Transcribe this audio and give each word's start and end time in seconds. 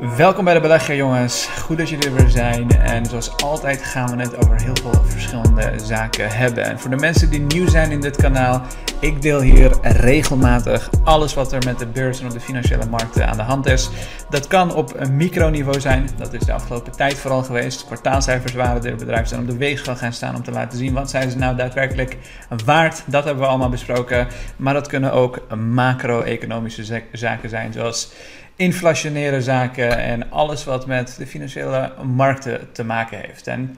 Welkom 0.00 0.44
bij 0.44 0.54
de 0.54 0.60
belegger 0.60 0.96
jongens, 0.96 1.46
goed 1.46 1.78
dat 1.78 1.88
jullie 1.88 2.06
er 2.06 2.14
weer 2.14 2.28
zijn 2.28 2.70
en 2.70 3.06
zoals 3.06 3.36
altijd 3.36 3.82
gaan 3.82 4.16
we 4.16 4.22
het 4.22 4.36
over 4.36 4.62
heel 4.62 4.76
veel 4.82 5.04
verschillende 5.04 5.72
zaken 5.82 6.30
hebben. 6.30 6.64
En 6.64 6.78
voor 6.78 6.90
de 6.90 6.96
mensen 6.96 7.30
die 7.30 7.40
nieuw 7.40 7.68
zijn 7.68 7.90
in 7.90 8.00
dit 8.00 8.16
kanaal, 8.16 8.62
ik 9.00 9.22
deel 9.22 9.40
hier 9.40 9.76
regelmatig 9.82 10.90
alles 11.04 11.34
wat 11.34 11.52
er 11.52 11.64
met 11.64 11.78
de 11.78 11.86
beurs 11.86 12.20
en 12.20 12.26
op 12.26 12.32
de 12.32 12.40
financiële 12.40 12.86
markten 12.86 13.28
aan 13.28 13.36
de 13.36 13.42
hand 13.42 13.66
is. 13.66 13.90
Dat 14.30 14.46
kan 14.46 14.74
op 14.74 14.92
een 14.96 15.16
microniveau 15.16 15.80
zijn, 15.80 16.08
dat 16.16 16.32
is 16.32 16.44
de 16.44 16.52
afgelopen 16.52 16.92
tijd 16.92 17.14
vooral 17.18 17.42
geweest. 17.42 17.84
Kwartaalcijfers 17.84 18.52
waren 18.52 18.84
er, 18.84 18.96
bedrijven 18.96 19.28
zijn 19.28 19.40
op 19.40 19.46
de 19.46 19.56
weegschaal 19.56 19.96
gaan 19.96 20.12
staan 20.12 20.34
om 20.34 20.42
te 20.42 20.50
laten 20.50 20.78
zien 20.78 20.92
wat 20.92 21.10
zijn 21.10 21.30
ze 21.30 21.38
nou 21.38 21.56
daadwerkelijk 21.56 22.16
waard. 22.64 23.02
Dat 23.06 23.24
hebben 23.24 23.42
we 23.42 23.48
allemaal 23.48 23.68
besproken, 23.68 24.28
maar 24.56 24.74
dat 24.74 24.88
kunnen 24.88 25.12
ook 25.12 25.56
macro-economische 25.56 27.02
zaken 27.12 27.48
zijn 27.48 27.72
zoals 27.72 28.12
inflationaire 28.60 29.42
zaken 29.42 29.98
en 29.98 30.30
alles 30.30 30.64
wat 30.64 30.86
met 30.86 31.14
de 31.18 31.26
financiële 31.26 31.92
markten 32.02 32.72
te 32.72 32.84
maken 32.84 33.18
heeft. 33.18 33.46
En 33.46 33.76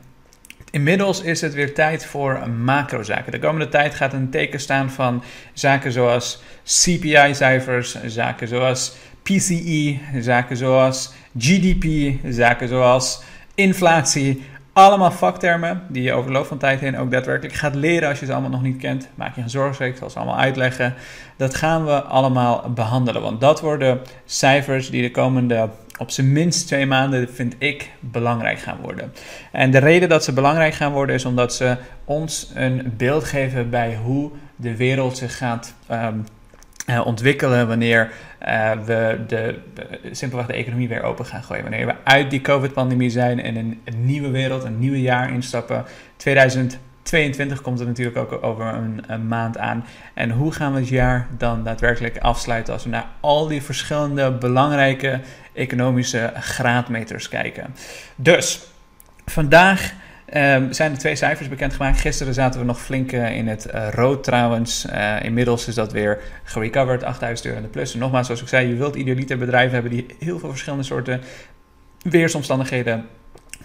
inmiddels 0.70 1.22
is 1.22 1.40
het 1.40 1.54
weer 1.54 1.74
tijd 1.74 2.06
voor 2.06 2.50
macrozaken. 2.50 3.32
De 3.32 3.38
komende 3.38 3.68
tijd 3.68 3.94
gaat 3.94 4.12
een 4.12 4.30
teken 4.30 4.60
staan 4.60 4.90
van 4.90 5.22
zaken 5.52 5.92
zoals 5.92 6.42
CPI-cijfers, 6.64 7.96
zaken 8.04 8.48
zoals 8.48 8.96
PCE, 9.22 9.98
zaken 10.20 10.56
zoals 10.56 11.12
GDP, 11.38 12.14
zaken 12.32 12.68
zoals 12.68 13.22
inflatie. 13.54 14.42
Allemaal 14.72 15.10
vaktermen 15.10 15.82
die 15.88 16.02
je 16.02 16.12
over 16.12 16.26
de 16.26 16.36
loop 16.36 16.46
van 16.46 16.58
tijd 16.58 16.80
heen 16.80 16.98
ook 16.98 17.10
daadwerkelijk 17.10 17.54
gaat 17.54 17.74
leren 17.74 18.08
als 18.08 18.20
je 18.20 18.26
ze 18.26 18.32
allemaal 18.32 18.50
nog 18.50 18.62
niet 18.62 18.76
kent. 18.76 19.08
Maak 19.14 19.34
je 19.34 19.40
geen 19.40 19.50
zorgen, 19.50 19.86
ik 19.86 19.96
zal 19.96 20.10
ze 20.10 20.18
allemaal 20.18 20.38
uitleggen. 20.38 20.94
Dat 21.36 21.54
gaan 21.54 21.84
we 21.84 22.02
allemaal 22.02 22.70
behandelen, 22.74 23.22
want 23.22 23.40
dat 23.40 23.60
worden 23.60 24.00
cijfers 24.24 24.90
die 24.90 25.02
de 25.02 25.10
komende 25.10 25.68
op 25.98 26.10
zijn 26.10 26.32
minst 26.32 26.66
twee 26.66 26.86
maanden, 26.86 27.28
vind 27.34 27.54
ik, 27.58 27.90
belangrijk 28.00 28.58
gaan 28.58 28.78
worden. 28.82 29.12
En 29.50 29.70
de 29.70 29.78
reden 29.78 30.08
dat 30.08 30.24
ze 30.24 30.32
belangrijk 30.32 30.74
gaan 30.74 30.92
worden 30.92 31.14
is 31.14 31.24
omdat 31.24 31.54
ze 31.54 31.76
ons 32.04 32.50
een 32.54 32.94
beeld 32.96 33.24
geven 33.24 33.70
bij 33.70 33.96
hoe 34.04 34.30
de 34.56 34.76
wereld 34.76 35.16
zich 35.16 35.36
gaat 35.36 35.74
um, 35.90 36.24
uh, 36.86 37.06
ontwikkelen 37.06 37.68
wanneer 37.68 38.10
uh, 38.46 38.70
we 38.84 39.20
de, 39.26 39.58
simpelweg 40.10 40.46
de 40.46 40.52
economie 40.52 40.88
weer 40.88 41.02
open 41.02 41.26
gaan 41.26 41.42
gooien. 41.42 41.62
Wanneer 41.62 41.86
we 41.86 41.94
uit 42.04 42.30
die 42.30 42.40
COVID-pandemie 42.40 43.10
zijn 43.10 43.42
en 43.42 43.56
een, 43.56 43.80
een, 43.84 44.04
nieuwe 44.04 44.30
wereld, 44.30 44.64
een 44.64 44.78
nieuwe 44.78 45.00
jaar 45.00 45.32
instappen. 45.32 45.84
2022 46.16 47.60
komt 47.60 47.80
er 47.80 47.86
natuurlijk 47.86 48.16
ook 48.16 48.42
over 48.42 48.66
een, 48.66 49.02
een, 49.06 49.28
maand 49.28 49.58
aan. 49.58 49.84
En 50.14 50.30
hoe 50.30 50.52
gaan 50.52 50.72
we 50.72 50.78
het 50.78 50.88
jaar 50.88 51.26
dan 51.38 51.64
daadwerkelijk 51.64 52.18
afsluiten 52.18 52.72
als 52.72 52.84
we 52.84 52.90
naar 52.90 53.06
al 53.20 53.46
die 53.46 53.62
verschillende 53.62 54.32
belangrijke 54.32 55.20
economische 55.52 56.32
graadmeters 56.40 57.28
kijken? 57.28 57.74
Dus 58.16 58.60
vandaag 59.24 59.92
Um, 60.36 60.72
zijn 60.72 60.92
er 60.92 60.98
twee 60.98 61.14
cijfers 61.14 61.48
bekendgemaakt. 61.48 62.00
Gisteren 62.00 62.34
zaten 62.34 62.60
we 62.60 62.66
nog 62.66 62.80
flink 62.80 63.12
uh, 63.12 63.36
in 63.36 63.48
het 63.48 63.66
uh, 63.74 63.88
rood 63.90 64.24
trouwens. 64.24 64.86
Uh, 64.86 65.22
inmiddels 65.22 65.68
is 65.68 65.74
dat 65.74 65.92
weer 65.92 66.18
gerecoverd, 66.44 67.04
8000 67.04 67.46
euro 67.46 67.58
in 67.58 67.64
de 67.64 67.70
plus. 67.70 67.92
En 67.92 67.98
nogmaals, 67.98 68.26
zoals 68.26 68.42
ik 68.42 68.48
zei, 68.48 68.68
je 68.68 68.74
wilt 68.74 68.94
idealiter 68.94 69.38
bedrijven 69.38 69.72
hebben 69.72 69.90
die 69.90 70.06
heel 70.18 70.38
veel 70.38 70.48
verschillende 70.48 70.84
soorten 70.84 71.20
weersomstandigheden 72.02 73.06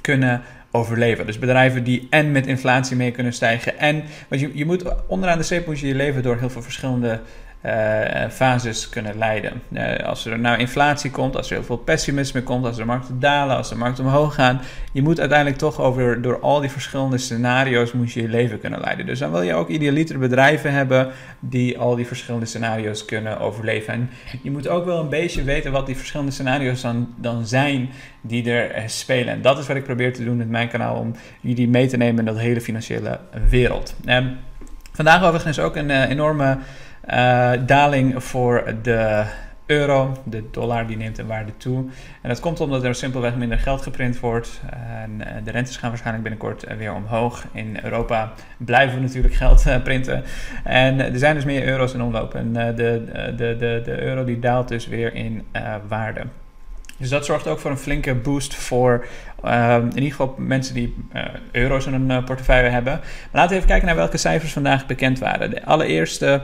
kunnen 0.01 0.41
overleven. 0.77 1.25
Dus 1.25 1.39
bedrijven 1.39 1.83
die 1.83 2.07
en 2.09 2.31
met 2.31 2.47
inflatie 2.47 2.97
mee 2.97 3.11
kunnen 3.11 3.33
stijgen. 3.33 3.79
En 3.79 4.03
want 4.27 4.41
je, 4.41 4.51
je 4.53 4.65
moet 4.65 4.83
onderaan 5.07 5.37
de 5.37 5.43
streep 5.43 5.75
je 5.75 5.87
je 5.87 5.95
leven 5.95 6.23
door 6.23 6.37
heel 6.37 6.49
veel 6.49 6.61
verschillende 6.61 7.19
uh, 7.65 8.29
fases 8.29 8.89
kunnen 8.89 9.17
leiden. 9.17 9.61
Uh, 9.71 9.95
als 10.05 10.25
er 10.25 10.39
nou 10.39 10.57
inflatie 10.57 11.11
komt, 11.11 11.35
als 11.35 11.49
er 11.49 11.55
heel 11.55 11.65
veel 11.65 11.77
pessimisme 11.77 12.43
komt, 12.43 12.65
als 12.65 12.75
de 12.75 12.85
markten 12.85 13.19
dalen, 13.19 13.55
als 13.55 13.69
de 13.69 13.75
markten 13.75 14.05
omhoog 14.05 14.35
gaan, 14.35 14.61
je 14.91 15.01
moet 15.01 15.19
uiteindelijk 15.19 15.57
toch 15.57 15.79
over 15.81 16.21
door 16.21 16.39
al 16.39 16.59
die 16.59 16.69
verschillende 16.69 17.17
scenario's 17.17 17.91
moet 17.91 18.11
je 18.11 18.21
je 18.21 18.27
leven 18.27 18.59
kunnen 18.59 18.79
leiden. 18.79 19.05
Dus 19.05 19.19
dan 19.19 19.31
wil 19.31 19.41
je 19.41 19.53
ook 19.53 19.69
idealiter 19.69 20.19
bedrijven 20.19 20.73
hebben 20.73 21.11
die 21.39 21.79
al 21.79 21.95
die 21.95 22.07
verschillende 22.07 22.45
scenario's 22.45 23.05
kunnen 23.05 23.39
overleven. 23.39 23.93
En 23.93 24.09
je 24.41 24.51
moet 24.51 24.67
ook 24.67 24.85
wel 24.85 24.99
een 24.99 25.09
beetje 25.09 25.43
weten 25.43 25.71
wat 25.71 25.85
die 25.85 25.97
verschillende 25.97 26.31
scenario's 26.31 26.81
dan, 26.81 27.13
dan 27.15 27.47
zijn 27.47 27.89
die 28.21 28.51
er 28.51 28.89
spelen. 28.89 29.33
En 29.33 29.41
dat 29.41 29.57
is 29.57 29.67
wat 29.67 29.77
ik 29.77 29.83
probeer 29.83 30.13
te 30.13 30.23
doen 30.23 30.37
met 30.37 30.49
mijn 30.49 30.66
kanaal 30.67 30.95
om 30.95 31.15
jullie 31.41 31.67
mee 31.67 31.87
te 31.87 31.97
nemen 31.97 32.19
in 32.19 32.25
dat 32.25 32.39
hele 32.39 32.61
financiële 32.61 33.19
wereld. 33.49 33.95
En 34.05 34.37
vandaag 34.91 35.23
overigens 35.23 35.59
ook 35.59 35.75
een 35.75 35.89
enorme 35.89 36.57
uh, 37.09 37.51
daling 37.65 38.23
voor 38.23 38.73
de 38.81 39.25
euro. 39.65 40.17
De 40.23 40.43
dollar 40.51 40.87
die 40.87 40.97
neemt 40.97 41.17
in 41.17 41.27
waarde 41.27 41.51
toe. 41.57 41.85
En 42.21 42.29
dat 42.29 42.39
komt 42.39 42.59
omdat 42.59 42.83
er 42.83 42.95
simpelweg 42.95 43.35
minder 43.35 43.59
geld 43.59 43.81
geprint 43.81 44.19
wordt. 44.19 44.61
En 44.99 45.21
de 45.43 45.51
rentes 45.51 45.77
gaan 45.77 45.89
waarschijnlijk 45.89 46.23
binnenkort 46.23 46.77
weer 46.77 46.93
omhoog. 46.93 47.45
In 47.51 47.77
Europa 47.83 48.33
blijven 48.57 48.95
we 48.95 49.01
natuurlijk 49.01 49.33
geld 49.33 49.83
printen. 49.83 50.23
En 50.63 50.99
er 50.99 51.19
zijn 51.19 51.35
dus 51.35 51.45
meer 51.45 51.67
euro's 51.67 51.93
in 51.93 52.01
omloop. 52.01 52.35
En 52.35 52.53
de, 52.53 52.73
de, 52.75 53.55
de, 53.57 53.81
de 53.83 54.01
euro 54.01 54.23
die 54.23 54.39
daalt 54.39 54.67
dus 54.67 54.87
weer 54.87 55.13
in 55.13 55.45
waarde. 55.87 56.21
Dus 56.97 57.09
dat 57.09 57.25
zorgt 57.25 57.47
ook 57.47 57.59
voor 57.59 57.71
een 57.71 57.77
flinke 57.77 58.15
boost 58.15 58.55
voor 58.55 59.05
in 59.43 59.95
ieder 59.95 60.09
geval 60.09 60.35
mensen 60.37 60.73
die 60.73 60.95
uh, 61.15 61.23
euro's 61.51 61.85
in 61.85 61.93
hun 61.93 62.09
uh, 62.09 62.23
portefeuille 62.23 62.69
hebben. 62.69 62.93
Maar 62.93 63.29
laten 63.31 63.49
we 63.49 63.55
even 63.55 63.67
kijken 63.67 63.87
naar 63.87 63.95
welke 63.95 64.17
cijfers 64.17 64.53
vandaag 64.53 64.85
bekend 64.85 65.19
waren. 65.19 65.49
De 65.49 65.65
allereerste 65.65 66.41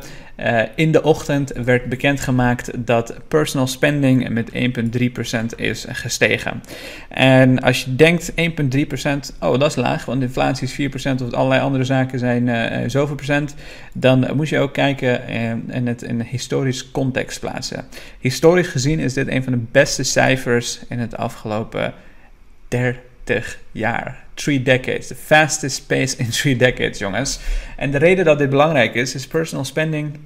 in 0.75 0.91
de 0.91 1.03
ochtend 1.03 1.51
werd 1.51 1.85
bekendgemaakt 1.85 2.85
dat 2.85 3.15
personal 3.27 3.67
spending 3.67 4.29
met 4.29 4.51
1,3% 4.51 5.45
is 5.55 5.85
gestegen. 5.89 6.63
En 7.09 7.61
als 7.61 7.83
je 7.83 7.95
denkt 7.95 8.31
1,3%, 8.31 8.35
oh 9.39 9.59
dat 9.59 9.69
is 9.69 9.75
laag, 9.75 10.05
want 10.05 10.21
inflatie 10.21 10.67
is 10.67 11.09
4% 11.19 11.23
of 11.23 11.33
allerlei 11.33 11.61
andere 11.61 11.83
zaken 11.83 12.19
zijn 12.19 12.91
zoveel 12.91 13.15
procent, 13.15 13.55
dan 13.93 14.27
moet 14.35 14.49
je 14.49 14.59
ook 14.59 14.73
kijken 14.73 15.27
en 15.69 15.87
het 15.87 16.01
in 16.01 16.21
historisch 16.21 16.91
context 16.91 17.39
plaatsen. 17.39 17.85
Historisch 18.19 18.67
gezien 18.67 18.99
is 18.99 19.13
dit 19.13 19.27
een 19.27 19.43
van 19.43 19.53
de 19.53 19.65
beste 19.71 20.03
cijfers 20.03 20.79
in 20.89 20.99
het 20.99 21.17
afgelopen 21.17 21.93
30 22.73 23.59
jaar. 23.71 24.23
Three 24.33 24.61
decades. 24.61 25.07
The 25.07 25.15
fastest 25.15 25.87
pace 25.87 26.17
in 26.17 26.29
three 26.29 26.55
decades, 26.55 26.97
jongens. 26.97 27.39
En 27.77 27.91
de 27.91 27.97
reden 27.97 28.25
dat 28.25 28.37
dit 28.37 28.49
belangrijk 28.49 28.95
is, 28.95 29.15
is 29.15 29.27
personal 29.27 29.65
spending 29.65 30.19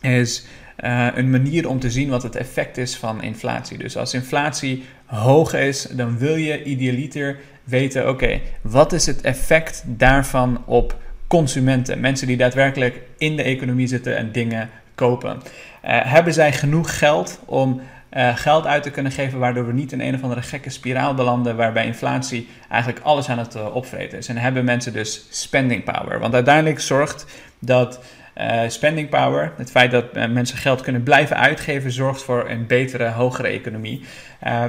is 0.00 0.44
uh, 0.84 1.08
een 1.14 1.30
manier 1.30 1.68
om 1.68 1.80
te 1.80 1.90
zien 1.90 2.08
wat 2.08 2.22
het 2.22 2.36
effect 2.36 2.78
is 2.78 2.96
van 2.96 3.22
inflatie. 3.22 3.78
Dus 3.78 3.96
als 3.96 4.14
inflatie 4.14 4.84
hoog 5.06 5.54
is, 5.54 5.86
dan 5.90 6.18
wil 6.18 6.34
je 6.34 6.62
idealiter 6.62 7.38
weten, 7.64 8.08
oké, 8.08 8.40
wat 8.60 8.92
is 8.92 9.06
het 9.06 9.20
effect 9.20 9.82
daarvan 9.86 10.62
op 10.66 10.96
consumenten? 11.26 12.00
Mensen 12.00 12.26
die 12.26 12.36
daadwerkelijk 12.36 13.00
in 13.18 13.36
de 13.36 13.42
economie 13.42 13.86
zitten 13.86 14.16
en 14.16 14.32
dingen 14.32 14.70
kopen. 14.94 15.36
Uh, 15.36 16.00
hebben 16.02 16.32
zij 16.32 16.52
genoeg 16.52 16.98
geld 16.98 17.40
om 17.44 17.80
uh, 18.16 18.36
geld 18.36 18.66
uit 18.66 18.82
te 18.82 18.90
kunnen 18.90 19.12
geven, 19.12 19.38
waardoor 19.38 19.66
we 19.66 19.72
niet 19.72 19.92
in 19.92 20.00
een 20.00 20.14
of 20.14 20.22
andere 20.22 20.42
gekke 20.42 20.70
spiraal 20.70 21.14
belanden 21.14 21.56
waarbij 21.56 21.86
inflatie 21.86 22.48
eigenlijk 22.68 23.04
alles 23.04 23.28
aan 23.28 23.38
het 23.38 23.54
uh, 23.54 23.74
opvreten 23.74 24.18
is. 24.18 24.28
En 24.28 24.36
hebben 24.36 24.64
mensen 24.64 24.92
dus 24.92 25.26
spending 25.30 25.84
power. 25.84 26.18
Want 26.18 26.34
uiteindelijk 26.34 26.80
zorgt 26.80 27.26
dat 27.58 28.00
uh, 28.38 28.60
spending 28.66 29.08
power, 29.08 29.52
het 29.56 29.70
feit 29.70 29.90
dat 29.90 30.12
mensen 30.12 30.56
geld 30.56 30.80
kunnen 30.80 31.02
blijven 31.02 31.36
uitgeven, 31.36 31.92
zorgt 31.92 32.22
voor 32.22 32.50
een 32.50 32.66
betere, 32.66 33.08
hogere 33.08 33.48
economie. 33.48 34.04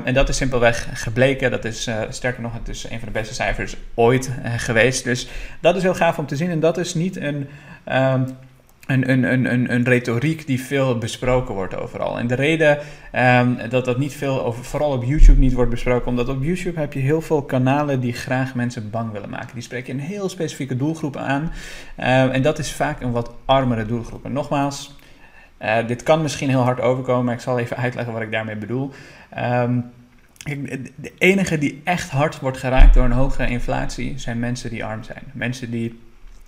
en 0.03 0.13
dat 0.13 0.29
is 0.29 0.37
simpelweg 0.37 0.87
gebleken. 0.93 1.51
Dat 1.51 1.65
is 1.65 1.89
sterker 2.09 2.41
nog, 2.41 2.53
het 2.53 2.67
is 2.67 2.83
een 2.83 2.99
van 2.99 3.07
de 3.07 3.19
beste 3.19 3.33
cijfers 3.33 3.75
ooit 3.93 4.31
geweest. 4.57 5.03
Dus 5.03 5.27
dat 5.59 5.75
is 5.75 5.81
heel 5.81 5.95
gaaf 5.95 6.17
om 6.17 6.25
te 6.25 6.35
zien. 6.35 6.49
En 6.49 6.59
dat 6.59 6.77
is 6.77 6.93
niet 6.93 7.15
een. 7.15 7.49
Ehm, 7.83 8.23
een, 8.87 9.09
een, 9.09 9.23
een, 9.51 9.73
een, 9.73 9.83
retoriek 9.83 10.47
die 10.47 10.61
veel 10.61 10.97
besproken 10.97 11.55
wordt 11.55 11.75
overal. 11.75 12.19
En 12.19 12.27
de 12.27 12.35
reden 12.35 12.79
um, 13.15 13.57
dat 13.69 13.85
dat 13.85 13.97
niet 13.97 14.13
veel, 14.13 14.45
over, 14.45 14.63
vooral 14.63 14.91
op 14.91 15.03
YouTube 15.03 15.39
niet 15.39 15.53
wordt 15.53 15.71
besproken, 15.71 16.07
omdat 16.07 16.29
op 16.29 16.43
YouTube 16.43 16.79
heb 16.79 16.93
je 16.93 16.99
heel 16.99 17.21
veel 17.21 17.41
kanalen 17.41 17.99
die 17.99 18.13
graag 18.13 18.55
mensen 18.55 18.89
bang 18.89 19.11
willen 19.11 19.29
maken. 19.29 19.53
Die 19.53 19.63
spreken 19.63 19.93
een 19.93 19.99
heel 19.99 20.29
specifieke 20.29 20.77
doelgroep 20.77 21.17
aan. 21.17 21.41
Um, 21.41 22.29
en 22.29 22.41
dat 22.41 22.59
is 22.59 22.71
vaak 22.71 23.01
een 23.01 23.11
wat 23.11 23.31
armere 23.45 23.85
doelgroep. 23.85 24.25
En 24.25 24.33
nogmaals, 24.33 24.97
uh, 25.61 25.87
dit 25.87 26.03
kan 26.03 26.21
misschien 26.21 26.49
heel 26.49 26.63
hard 26.63 26.81
overkomen, 26.81 27.25
maar 27.25 27.33
ik 27.33 27.41
zal 27.41 27.59
even 27.59 27.77
uitleggen 27.77 28.13
wat 28.13 28.21
ik 28.21 28.31
daarmee 28.31 28.55
bedoel. 28.55 28.91
Um, 29.37 29.91
de 30.95 31.11
enige 31.17 31.57
die 31.57 31.81
echt 31.83 32.09
hard 32.09 32.39
wordt 32.39 32.57
geraakt 32.57 32.93
door 32.93 33.03
een 33.03 33.11
hoge 33.11 33.47
inflatie 33.47 34.13
zijn 34.19 34.39
mensen 34.39 34.69
die 34.69 34.85
arm 34.85 35.03
zijn. 35.03 35.23
Mensen 35.33 35.71
die 35.71 35.99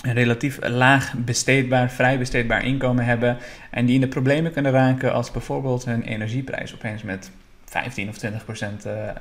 een 0.06 0.14
relatief 0.14 0.60
laag 0.62 1.14
besteedbaar, 1.18 1.92
vrij 1.92 2.18
besteedbaar 2.18 2.66
inkomen 2.66 3.06
hebben 3.06 3.38
en 3.72 3.86
die 3.86 3.96
in 3.96 4.02
de 4.02 4.08
problemen 4.08 4.52
kunnen 4.52 4.72
raken 4.72 5.14
als 5.14 5.32
bijvoorbeeld 5.32 5.86
hun 5.86 6.04
energieprijs 6.04 6.74
opeens 6.74 7.04
met 7.04 7.32
15 7.66 8.10
of 8.10 8.18
20 8.18 8.46
procent 8.46 8.86
uh, 8.86 8.94
uh, 8.94 9.12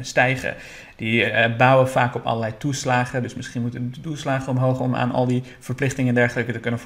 stijgen. 0.00 0.54
Die 0.96 1.30
uh, 1.30 1.56
bouwen 1.56 1.88
vaak 1.88 2.14
op 2.14 2.24
allerlei 2.26 2.52
toeslagen. 2.58 3.22
Dus 3.22 3.34
misschien 3.34 3.62
moeten 3.62 3.92
de 3.92 4.00
toeslagen 4.00 4.48
omhoog 4.48 4.80
om 4.80 4.94
aan 4.94 5.12
al 5.12 5.26
die 5.26 5.42
verplichtingen 5.58 6.08
en 6.08 6.14
dergelijke 6.14 6.52
te 6.52 6.60
kunnen, 6.60 6.80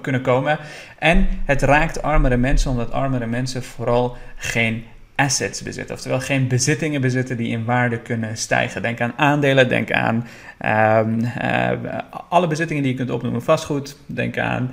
kunnen 0.00 0.22
komen. 0.22 0.58
En 0.98 1.26
het 1.44 1.62
raakt 1.62 2.02
armere 2.02 2.36
mensen, 2.36 2.70
omdat 2.70 2.92
armere 2.92 3.26
mensen 3.26 3.62
vooral 3.62 4.16
geen 4.36 4.84
assets 5.22 5.62
bezitten. 5.62 5.94
Oftewel 5.94 6.20
geen 6.20 6.48
bezittingen 6.48 7.00
bezitten 7.00 7.36
die 7.36 7.48
in 7.48 7.64
waarde 7.64 7.98
kunnen 7.98 8.36
stijgen. 8.36 8.82
Denk 8.82 9.00
aan 9.00 9.12
aandelen, 9.16 9.68
denk 9.68 9.92
aan 9.92 10.26
ehm, 10.58 11.24
eh, 11.24 11.70
alle 12.28 12.46
bezittingen 12.46 12.82
die 12.82 12.92
je 12.92 12.98
kunt 12.98 13.10
opnoemen. 13.10 13.42
Vastgoed, 13.42 13.96
denk 14.06 14.38
aan 14.38 14.70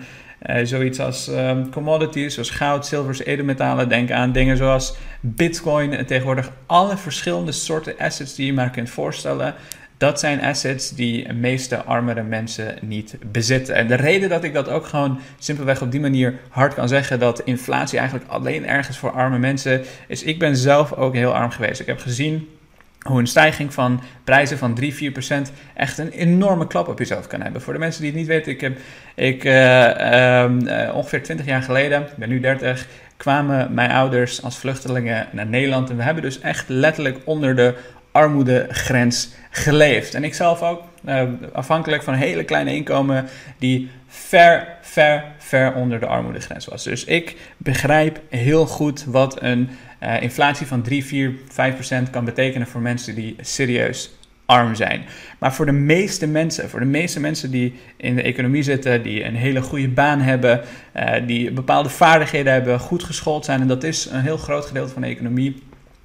uh, 0.50 0.56
zoiets 0.64 1.00
als 1.00 1.28
um, 1.28 1.70
commodities, 1.72 2.34
zoals 2.34 2.50
goud, 2.50 2.86
zilvers, 2.86 3.24
edelmetalen. 3.24 3.90
Denk 3.90 4.12
aan 4.12 4.32
dingen 4.32 4.58
zoals 4.58 4.96
bitcoin 5.20 5.94
en 5.94 6.06
tegenwoordig 6.06 6.52
alle 6.66 6.98
verschillende 6.98 7.52
soorten 7.52 7.98
assets 7.98 8.36
die 8.36 8.46
je 8.46 8.54
maar 8.54 8.70
kunt 8.70 8.90
voorstellen. 8.90 9.56
Dat 10.00 10.20
zijn 10.20 10.42
assets 10.42 10.90
die 10.90 11.28
de 11.28 11.34
meeste 11.34 11.84
armere 11.84 12.24
mensen 12.24 12.78
niet 12.82 13.18
bezitten. 13.32 13.76
En 13.76 13.88
de 13.88 13.96
reden 13.96 14.30
dat 14.30 14.44
ik 14.44 14.54
dat 14.54 14.70
ook 14.70 14.86
gewoon 14.86 15.20
simpelweg 15.40 15.82
op 15.82 15.92
die 15.92 16.00
manier 16.00 16.40
hard 16.50 16.74
kan 16.74 16.88
zeggen 16.88 17.20
dat 17.20 17.42
inflatie 17.42 18.00
eigenlijk 18.00 18.30
alleen 18.30 18.68
ergens 18.68 18.98
voor 18.98 19.12
arme 19.12 19.40
mensen 19.40 19.84
is. 20.08 20.24
Ik 20.24 20.40
ben 20.40 20.56
zelf 20.56 20.94
ook 20.94 21.14
heel 21.14 21.34
arm 21.34 21.50
geweest. 21.52 21.80
Ik 21.80 21.86
heb 21.86 22.00
gezien 22.00 22.48
hoe 23.00 23.20
een 23.20 23.28
stijging 23.28 23.74
van 23.74 24.02
prijzen 24.24 24.58
van 24.58 24.74
3, 24.74 24.94
4 24.94 25.12
procent 25.12 25.52
echt 25.74 25.98
een 25.98 26.12
enorme 26.12 26.68
klap 26.68 26.88
op 26.88 27.00
jezelf 27.00 27.28
kan 27.28 27.42
hebben. 27.42 27.62
Voor 27.62 27.74
de 27.74 27.80
mensen 27.80 28.02
die 28.02 28.10
het 28.10 28.20
niet 28.20 28.28
weten, 28.28 28.52
ik 28.52 28.62
heb 28.62 28.78
ik, 29.16 29.44
uh, 29.44 29.54
uh, 29.54 30.96
ongeveer 30.96 31.24
20 31.24 31.46
jaar 31.46 31.62
geleden, 31.62 32.02
ik 32.02 32.16
ben 32.16 32.30
nu 32.30 32.40
30, 32.40 32.88
kwamen 33.18 33.74
mijn 33.74 33.92
ouders 33.92 34.44
als 34.44 34.58
vluchtelingen 34.58 35.28
naar 35.32 35.48
Nederland. 35.48 35.90
En 35.90 35.98
we 35.98 36.04
hebben 36.04 36.24
dus 36.24 36.40
echt 36.40 36.70
letterlijk 36.70 37.18
onder 37.26 37.56
de 37.56 37.76
armoedegrens 38.12 39.30
geleefd. 39.50 40.14
En 40.14 40.24
ik 40.24 40.34
zelf 40.34 40.62
ook, 40.62 40.84
uh, 41.06 41.24
afhankelijk 41.54 42.04
van 42.04 42.14
hele 42.14 42.44
kleine 42.44 42.76
inkomen, 42.76 43.26
die 43.58 43.90
ver, 44.08 44.68
ver, 44.82 45.24
ver 45.38 45.74
onder 45.74 46.00
de 46.00 46.06
armoedegrens 46.06 46.66
was. 46.66 46.84
Dus 46.84 47.04
ik 47.04 47.36
begrijp 47.58 48.22
heel 48.30 48.66
goed 48.66 49.06
wat 49.06 49.42
een 49.42 49.70
uh, 50.04 50.22
inflatie 50.22 50.68
van 50.68 50.82
3, 50.82 51.06
4, 51.06 51.34
5 51.52 51.74
procent 51.74 52.10
kan 52.10 52.26
betekenen 52.26 52.68
voor 52.68 52.82
mensen 52.82 53.16
die 53.16 53.36
serieus 53.42 54.12
arm 54.46 54.76
zijn. 54.76 55.06
Maar 55.40 55.54
voor 55.54 55.66
de 55.66 55.72
meeste 55.72 56.28
mensen, 56.28 56.70
voor 56.70 56.80
de 56.80 56.86
meeste 56.86 57.20
mensen 57.20 57.52
die 57.52 57.74
in 57.98 58.16
de 58.16 58.22
economie 58.22 58.64
zitten, 58.64 59.04
die 59.04 59.24
een 59.24 59.36
hele 59.36 59.62
goede 59.62 59.88
baan 59.88 60.22
hebben, 60.22 60.62
uh, 60.96 61.12
die 61.28 61.52
bepaalde 61.52 61.90
vaardigheden 61.90 62.54
hebben, 62.54 62.80
goed 62.80 63.04
geschoold 63.04 63.46
zijn, 63.46 63.62
en 63.62 63.68
dat 63.68 63.84
is 63.84 64.06
een 64.06 64.22
heel 64.22 64.38
groot 64.38 64.66
gedeelte 64.66 64.94
van 64.94 65.02
de 65.02 65.08
economie, 65.08 65.64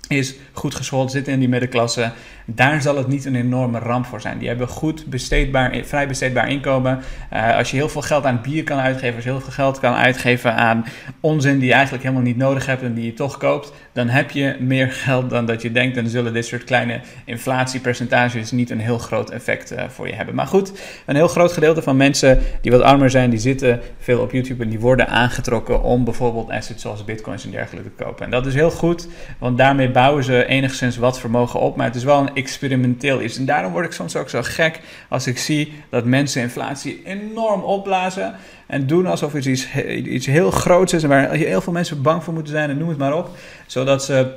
is 0.09 0.35
goed 0.53 0.75
geschoold, 0.75 1.11
zitten 1.11 1.33
in 1.33 1.39
die 1.39 1.49
middenklasse. 1.49 2.13
Daar 2.47 2.83
zal 2.83 2.97
het 2.97 3.09
niet 3.09 3.25
een 3.25 3.35
enorme 3.35 3.79
ramp 3.79 4.07
voor 4.07 4.21
zijn. 4.21 4.39
Die 4.39 4.49
hebben 4.49 4.69
goed 4.69 5.07
besteedbaar, 5.07 5.81
vrij 5.85 6.09
besteedbaar 6.09 6.49
inkomen. 6.49 7.01
Uh, 7.33 7.57
als 7.57 7.71
je 7.71 7.77
heel 7.77 7.89
veel 7.89 8.03
geld 8.03 8.25
aan 8.25 8.41
bier 8.43 8.65
kan 8.65 8.79
uitgeven, 8.79 9.15
als 9.15 9.25
je 9.25 9.31
heel 9.31 9.41
veel 9.41 9.53
geld 9.53 9.81
kan 9.81 9.95
uitgeven 9.95 10.55
aan 10.55 10.85
onzin 11.21 11.59
die 11.59 11.69
je 11.69 11.73
eigenlijk 11.73 12.03
helemaal 12.03 12.25
niet 12.25 12.37
nodig 12.37 12.67
hebt 12.67 12.83
en 12.83 12.95
die 12.95 13.05
je 13.05 13.13
toch 13.13 13.37
koopt, 13.37 13.73
dan 13.93 14.09
heb 14.09 14.31
je 14.31 14.57
meer 14.61 14.93
geld 15.05 15.31
dan 15.31 15.47
dat 15.47 15.63
je 15.63 15.73
denkt. 15.73 15.97
En 15.97 16.09
zullen 16.09 16.33
dit 16.33 16.47
soort 16.47 16.65
kleine 16.65 17.01
inflatiepercentages 17.25 18.51
niet 18.51 18.71
een 18.71 18.81
heel 18.81 18.99
groot 18.99 19.31
effect 19.31 19.73
uh, 19.73 19.83
voor 19.89 20.07
je 20.07 20.15
hebben. 20.15 20.35
Maar 20.35 20.47
goed, 20.47 20.73
een 21.07 21.17
heel 21.17 21.29
groot 21.29 21.53
gedeelte 21.53 21.83
van 21.83 21.97
mensen 21.97 22.39
die 22.61 22.73
wat 22.73 22.81
armer 22.81 23.11
zijn, 23.11 23.31
die 23.31 23.39
zitten 23.39 23.81
veel 23.99 24.21
op 24.21 24.33
YouTube 24.33 24.63
en 24.63 24.69
die 24.69 24.81
worden 24.81 25.09
aangetrokken 25.09 25.83
om 25.83 26.05
bijvoorbeeld 26.05 26.51
assets 26.51 26.83
zoals 26.83 27.05
bitcoins 27.05 27.45
en 27.45 27.51
dergelijke 27.51 27.95
te 27.95 28.05
kopen. 28.05 28.25
En 28.25 28.31
dat 28.31 28.47
is 28.47 28.55
heel 28.55 28.71
goed, 28.71 29.09
want 29.39 29.59
daarmee 29.59 29.91
bouwen 29.95 30.25
ze 30.25 30.47
enigszins 30.47 30.97
wat 30.97 31.21
vermogen 31.21 31.61
op. 31.61 31.77
Maar 31.77 31.87
het 31.87 31.95
is 31.95 32.05
wel 32.05 32.21
een 32.21 32.35
experimenteel 32.35 33.19
is. 33.19 33.39
En 33.39 33.45
daarom 33.45 33.73
word 33.73 33.87
ik 33.87 33.93
soms 33.93 34.17
ook 34.17 34.29
zo 34.29 34.43
gek 34.43 34.81
als 35.09 35.27
ik 35.27 35.39
zie 35.39 35.73
dat 35.91 36.05
mensen 36.05 36.43
inflatie 36.43 37.03
enorm 37.05 37.61
opblazen. 37.61 38.35
En 38.67 38.87
doen 38.87 39.07
alsof 39.07 39.33
het 39.33 39.45
iets, 39.45 39.75
iets 40.05 40.27
heel 40.27 40.51
groots 40.51 40.93
is 40.93 41.03
en 41.03 41.09
waar 41.09 41.33
heel 41.33 41.61
veel 41.61 41.73
mensen 41.73 42.03
bang 42.03 42.25
voor 42.25 42.35
moeten 42.35 42.53
zijn 42.53 42.71
en 42.71 42.79
noem 42.79 42.89
het 42.89 42.99
maar 42.99 43.17
op. 43.17 43.31
Zodat 43.67 44.05
ze 44.05 44.35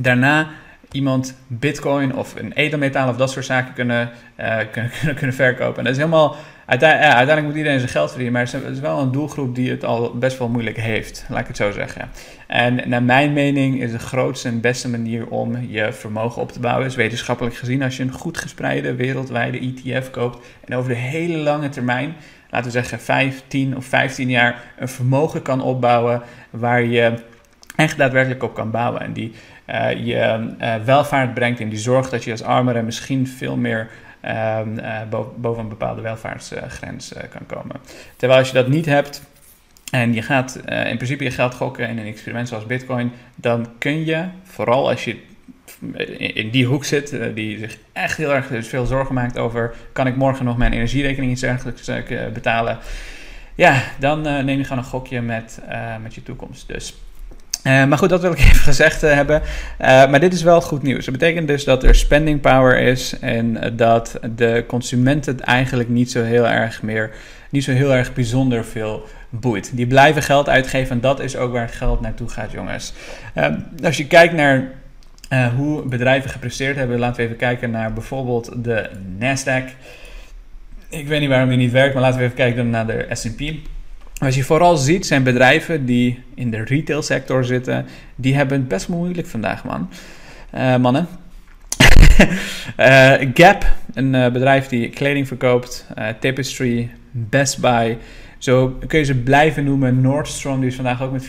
daarna 0.00 0.48
iemand 0.92 1.34
bitcoin 1.46 2.14
of 2.16 2.34
een 2.36 2.52
edelmetaal 2.52 3.08
of 3.08 3.16
dat 3.16 3.30
soort 3.30 3.44
zaken 3.44 3.74
kunnen, 3.74 4.10
uh, 4.40 4.56
kunnen, 4.72 4.90
kunnen 5.14 5.34
verkopen. 5.34 5.78
En 5.78 5.84
dat 5.84 5.92
is 5.92 5.98
helemaal 5.98 6.36
uiteindelijk, 6.66 7.14
uiteindelijk 7.14 7.46
moet 7.46 7.56
iedereen 7.56 7.78
zijn 7.78 7.90
geld 7.90 8.08
verdienen, 8.08 8.32
maar 8.32 8.52
het 8.52 8.76
is 8.76 8.80
wel 8.80 9.00
een 9.00 9.12
doelgroep 9.12 9.54
die 9.54 9.70
het 9.70 9.84
al 9.84 10.14
best 10.18 10.38
wel 10.38 10.48
moeilijk 10.48 10.76
heeft, 10.76 11.24
laat 11.28 11.40
ik 11.40 11.46
het 11.46 11.56
zo 11.56 11.70
zeggen. 11.70 12.10
En 12.46 12.88
naar 12.88 13.02
mijn 13.02 13.32
mening 13.32 13.82
is 13.82 13.90
de 13.90 13.98
grootste 13.98 14.48
en 14.48 14.60
beste 14.60 14.88
manier 14.88 15.26
om 15.26 15.56
je 15.68 15.92
vermogen 15.92 16.42
op 16.42 16.52
te 16.52 16.60
bouwen, 16.60 16.86
is 16.86 16.94
wetenschappelijk 16.94 17.56
gezien, 17.56 17.82
als 17.82 17.96
je 17.96 18.02
een 18.02 18.12
goed 18.12 18.38
gespreide 18.38 18.94
wereldwijde 18.94 19.58
ETF 19.58 20.10
koopt 20.10 20.46
en 20.64 20.76
over 20.76 20.88
de 20.88 20.96
hele 20.96 21.36
lange 21.36 21.68
termijn, 21.68 22.14
laten 22.50 22.66
we 22.66 22.72
zeggen 22.72 23.00
5, 23.00 23.42
10 23.46 23.76
of 23.76 23.84
15 23.84 24.28
jaar, 24.28 24.62
een 24.78 24.88
vermogen 24.88 25.42
kan 25.42 25.60
opbouwen 25.60 26.22
waar 26.50 26.82
je 26.82 27.14
echt 27.76 27.96
daadwerkelijk 27.96 28.42
op 28.42 28.54
kan 28.54 28.70
bouwen. 28.70 29.00
En 29.00 29.12
die 29.12 29.32
uh, 29.70 30.06
je 30.06 30.54
uh, 30.60 30.74
welvaart 30.84 31.34
brengt 31.34 31.60
en 31.60 31.68
die 31.68 31.78
zorgt 31.78 32.10
dat 32.10 32.24
je 32.24 32.30
als 32.30 32.42
armere 32.42 32.82
misschien 32.82 33.26
veel 33.26 33.56
meer 33.56 33.88
Ehm, 34.20 34.78
eh, 34.78 35.00
boven 35.36 35.62
een 35.62 35.68
bepaalde 35.68 36.00
welvaartsgrens 36.00 37.12
eh, 37.12 37.28
kan 37.30 37.46
komen. 37.46 37.76
Terwijl 38.16 38.38
als 38.38 38.48
je 38.48 38.54
dat 38.54 38.68
niet 38.68 38.86
hebt, 38.86 39.22
en 39.90 40.14
je 40.14 40.22
gaat 40.22 40.56
eh, 40.56 40.90
in 40.90 40.96
principe 40.96 41.24
je 41.24 41.30
geld 41.30 41.54
gokken 41.54 41.88
in 41.88 41.98
een 41.98 42.06
experiment 42.06 42.48
zoals 42.48 42.66
Bitcoin, 42.66 43.12
dan 43.34 43.66
kun 43.78 44.04
je, 44.04 44.24
vooral 44.44 44.88
als 44.88 45.04
je 45.04 45.16
in 46.34 46.50
die 46.50 46.66
hoek 46.66 46.84
zit, 46.84 47.18
die 47.34 47.58
zich 47.58 47.78
echt 47.92 48.16
heel 48.16 48.34
erg 48.34 48.48
dus 48.48 48.68
veel 48.68 48.86
zorgen 48.86 49.14
maakt 49.14 49.38
over: 49.38 49.74
kan 49.92 50.06
ik 50.06 50.16
morgen 50.16 50.44
nog 50.44 50.56
mijn 50.56 50.72
energierekening 50.72 51.32
iets 51.32 51.40
dergelijks 51.40 51.90
betalen? 52.32 52.78
Ja, 53.54 53.82
dan 53.98 54.22
neem 54.22 54.58
je 54.58 54.64
gewoon 54.64 54.78
een 54.78 54.90
gokje 54.90 55.20
met, 55.20 55.60
met 56.02 56.14
je 56.14 56.22
toekomst. 56.22 56.68
Dus 56.68 56.94
uh, 57.64 57.84
maar 57.84 57.98
goed, 57.98 58.08
dat 58.08 58.20
wil 58.20 58.32
ik 58.32 58.38
even 58.50 58.56
gezegd 58.56 59.04
uh, 59.04 59.12
hebben. 59.12 59.42
Uh, 59.80 59.86
maar 59.86 60.20
dit 60.20 60.32
is 60.32 60.42
wel 60.42 60.60
goed 60.60 60.82
nieuws. 60.82 61.04
Dat 61.04 61.18
betekent 61.18 61.48
dus 61.48 61.64
dat 61.64 61.84
er 61.84 61.94
spending 61.94 62.40
power 62.40 62.78
is 62.78 63.18
en 63.18 63.76
dat 63.76 64.20
de 64.36 64.64
consument 64.66 65.26
het 65.26 65.40
eigenlijk 65.40 65.88
niet 65.88 66.10
zo 66.10 66.22
heel 66.22 66.46
erg 66.46 66.82
meer, 66.82 67.10
niet 67.50 67.64
zo 67.64 67.72
heel 67.72 67.94
erg 67.94 68.12
bijzonder 68.12 68.64
veel 68.64 69.08
boeit. 69.30 69.70
Die 69.76 69.86
blijven 69.86 70.22
geld 70.22 70.48
uitgeven 70.48 70.90
en 70.90 71.00
dat 71.00 71.20
is 71.20 71.36
ook 71.36 71.52
waar 71.52 71.68
geld 71.68 72.00
naartoe 72.00 72.28
gaat, 72.28 72.52
jongens. 72.52 72.92
als 73.82 73.96
je 73.96 74.06
kijkt 74.06 74.34
naar 74.34 74.70
hoe 75.56 75.82
bedrijven 75.82 76.30
gepresteerd 76.30 76.76
hebben, 76.76 76.98
laten 76.98 77.16
we 77.16 77.22
even 77.22 77.36
kijken 77.36 77.70
naar 77.70 77.92
bijvoorbeeld 77.92 78.64
de 78.64 78.90
Nasdaq. 79.18 79.64
Ik 80.88 81.08
weet 81.08 81.20
niet 81.20 81.28
waarom 81.28 81.48
die 81.48 81.58
niet 81.58 81.72
werkt, 81.72 81.94
maar 81.94 82.02
laten 82.02 82.18
we 82.18 82.24
even 82.24 82.36
kijken 82.36 82.70
naar 82.70 82.86
de 82.86 83.06
S&P. 83.12 83.40
Wat 84.20 84.34
je 84.34 84.44
vooral 84.44 84.76
ziet 84.76 85.06
zijn 85.06 85.22
bedrijven 85.22 85.86
die 85.86 86.18
in 86.34 86.50
de 86.50 86.64
retailsector 86.64 87.44
zitten, 87.44 87.86
die 88.14 88.34
hebben 88.34 88.58
het 88.58 88.68
best 88.68 88.88
moeilijk 88.88 89.26
vandaag, 89.26 89.64
man. 89.64 89.88
Uh, 90.54 90.76
mannen. 90.76 91.08
uh, 92.76 93.14
Gap, 93.34 93.66
een 93.94 94.14
uh, 94.14 94.28
bedrijf 94.28 94.66
die 94.66 94.88
kleding 94.88 95.28
verkoopt, 95.28 95.86
Tapestry, 96.20 96.90
Best 97.10 97.60
Buy, 97.60 97.98
zo 98.38 98.78
kun 98.86 98.98
je 98.98 99.04
ze 99.04 99.14
blijven 99.14 99.64
noemen. 99.64 100.00
Nordstrom, 100.00 100.60
die 100.60 100.68
is 100.68 100.74
vandaag 100.74 101.02
ook 101.02 101.12
met 101.12 101.28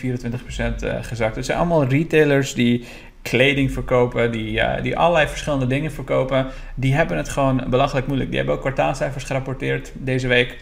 gezakt. 1.00 1.36
Het 1.36 1.44
zijn 1.44 1.58
allemaal 1.58 1.84
retailers 1.84 2.54
die 2.54 2.84
kleding 3.22 3.72
verkopen, 3.72 4.32
die, 4.32 4.60
die 4.82 4.96
allerlei 4.96 5.28
verschillende 5.28 5.66
dingen 5.66 5.92
verkopen. 5.92 6.46
Die 6.74 6.94
hebben 6.94 7.16
het 7.16 7.28
gewoon 7.28 7.64
belachelijk 7.70 8.06
moeilijk. 8.06 8.28
Die 8.28 8.38
hebben 8.38 8.56
ook 8.56 8.62
kwartaalcijfers 8.62 9.24
gerapporteerd 9.24 9.92
deze 9.94 10.28
week. 10.28 10.56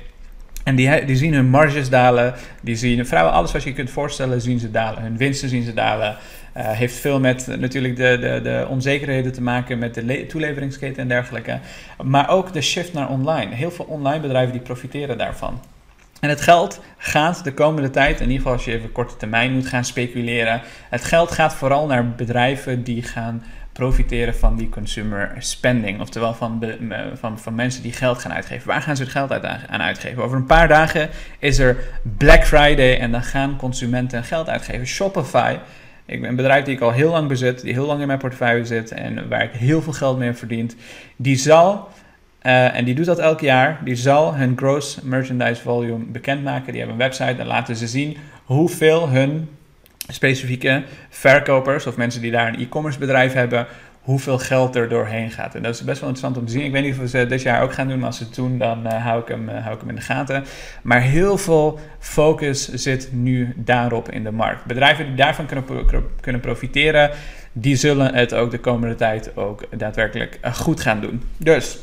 En 0.64 0.74
die, 0.74 1.04
die 1.04 1.16
zien 1.16 1.34
hun 1.34 1.48
marges 1.48 1.88
dalen, 1.88 2.34
die 2.62 2.76
zien 2.76 3.06
vrijwel 3.06 3.32
alles 3.32 3.52
wat 3.52 3.62
je 3.62 3.72
kunt 3.72 3.90
voorstellen, 3.90 4.40
zien 4.40 4.58
ze 4.58 4.70
dalen. 4.70 5.02
Hun 5.02 5.16
winsten 5.16 5.48
zien 5.48 5.62
ze 5.62 5.74
dalen. 5.74 6.16
Uh, 6.56 6.70
heeft 6.70 6.94
veel 6.94 7.20
met 7.20 7.46
natuurlijk 7.58 7.96
de, 7.96 8.18
de, 8.20 8.40
de 8.42 8.66
onzekerheden 8.68 9.32
te 9.32 9.42
maken 9.42 9.78
met 9.78 9.94
de 9.94 10.26
toeleveringsketen 10.26 11.02
en 11.02 11.08
dergelijke. 11.08 11.58
Maar 12.02 12.28
ook 12.28 12.52
de 12.52 12.60
shift 12.60 12.92
naar 12.92 13.08
online. 13.08 13.54
Heel 13.54 13.70
veel 13.70 13.84
online 13.84 14.20
bedrijven 14.20 14.52
die 14.52 14.60
profiteren 14.60 15.18
daarvan. 15.18 15.60
En 16.20 16.28
het 16.28 16.40
geld 16.40 16.80
gaat 16.96 17.44
de 17.44 17.54
komende 17.54 17.90
tijd, 17.90 18.20
in 18.20 18.26
ieder 18.26 18.36
geval 18.36 18.52
als 18.52 18.64
je 18.64 18.72
even 18.72 18.92
korte 18.92 19.16
termijn 19.16 19.52
moet 19.52 19.66
gaan 19.66 19.84
speculeren. 19.84 20.60
Het 20.88 21.04
geld 21.04 21.30
gaat 21.30 21.54
vooral 21.54 21.86
naar 21.86 22.10
bedrijven 22.10 22.82
die 22.82 23.02
gaan 23.02 23.44
profiteren 23.72 24.34
van 24.34 24.56
die 24.56 24.68
consumer 24.68 25.34
spending. 25.38 26.00
Oftewel 26.00 26.34
van, 26.34 26.64
van, 27.14 27.38
van 27.38 27.54
mensen 27.54 27.82
die 27.82 27.92
geld 27.92 28.18
gaan 28.18 28.32
uitgeven. 28.32 28.66
Waar 28.66 28.82
gaan 28.82 28.96
ze 28.96 29.02
het 29.02 29.12
geld 29.12 29.32
aan 29.68 29.82
uitgeven? 29.82 30.22
Over 30.22 30.36
een 30.36 30.46
paar 30.46 30.68
dagen 30.68 31.08
is 31.38 31.58
er 31.58 31.76
Black 32.16 32.46
Friday 32.46 32.98
en 32.98 33.12
dan 33.12 33.22
gaan 33.22 33.56
consumenten 33.56 34.24
geld 34.24 34.48
uitgeven. 34.48 34.86
Shopify, 34.86 35.56
ik 36.06 36.20
ben 36.20 36.30
een 36.30 36.36
bedrijf 36.36 36.64
die 36.64 36.74
ik 36.74 36.80
al 36.80 36.92
heel 36.92 37.10
lang 37.10 37.28
bezit, 37.28 37.60
die 37.60 37.72
heel 37.72 37.86
lang 37.86 38.00
in 38.00 38.06
mijn 38.06 38.18
portefeuille 38.18 38.64
zit 38.64 38.90
en 38.90 39.28
waar 39.28 39.42
ik 39.42 39.52
heel 39.52 39.82
veel 39.82 39.92
geld 39.92 40.18
mee 40.18 40.32
verdient. 40.32 40.76
Die 41.16 41.36
zal, 41.36 41.88
uh, 42.42 42.76
en 42.76 42.84
die 42.84 42.94
doet 42.94 43.06
dat 43.06 43.18
elk 43.18 43.40
jaar, 43.40 43.80
die 43.84 43.94
zal 43.94 44.34
hun 44.34 44.56
gross 44.56 45.00
merchandise 45.02 45.62
volume 45.62 46.04
bekendmaken. 46.04 46.72
Die 46.72 46.80
hebben 46.80 47.00
een 47.00 47.06
website, 47.06 47.36
daar 47.36 47.46
laten 47.46 47.76
ze 47.76 47.86
zien 47.88 48.16
hoeveel 48.44 49.08
hun 49.08 49.48
specifieke 50.12 50.82
verkopers 51.08 51.86
of 51.86 51.96
mensen 51.96 52.20
die 52.20 52.30
daar 52.30 52.48
een 52.48 52.60
e-commerce 52.60 52.98
bedrijf 52.98 53.32
hebben, 53.32 53.66
hoeveel 54.00 54.38
geld 54.38 54.76
er 54.76 54.88
doorheen 54.88 55.30
gaat. 55.30 55.54
En 55.54 55.62
dat 55.62 55.74
is 55.74 55.84
best 55.84 56.00
wel 56.00 56.08
interessant 56.08 56.36
om 56.36 56.46
te 56.46 56.52
zien. 56.52 56.64
Ik 56.64 56.72
weet 56.72 56.82
niet 56.82 56.98
of 56.98 57.08
ze 57.08 57.26
dit 57.26 57.42
jaar 57.42 57.62
ook 57.62 57.72
gaan 57.72 57.88
doen, 57.88 57.98
maar 57.98 58.06
als 58.06 58.16
ze 58.16 58.24
het 58.24 58.34
doen, 58.34 58.58
dan 58.58 58.86
uh, 58.86 59.04
hou, 59.04 59.20
ik 59.20 59.28
hem, 59.28 59.48
uh, 59.48 59.62
hou 59.62 59.74
ik 59.74 59.80
hem 59.80 59.88
in 59.88 59.94
de 59.94 60.00
gaten. 60.00 60.44
Maar 60.82 61.00
heel 61.00 61.38
veel 61.38 61.78
focus 61.98 62.72
zit 62.72 63.08
nu 63.12 63.52
daarop 63.56 64.10
in 64.10 64.24
de 64.24 64.30
markt. 64.30 64.64
Bedrijven 64.64 65.06
die 65.06 65.14
daarvan 65.14 65.46
kunnen, 65.46 65.64
kunnen 66.20 66.40
profiteren, 66.40 67.10
die 67.52 67.76
zullen 67.76 68.14
het 68.14 68.34
ook 68.34 68.50
de 68.50 68.60
komende 68.60 68.94
tijd 68.94 69.36
ook 69.36 69.64
daadwerkelijk 69.78 70.38
uh, 70.44 70.54
goed 70.54 70.80
gaan 70.80 71.00
doen. 71.00 71.22
Dus 71.36 71.78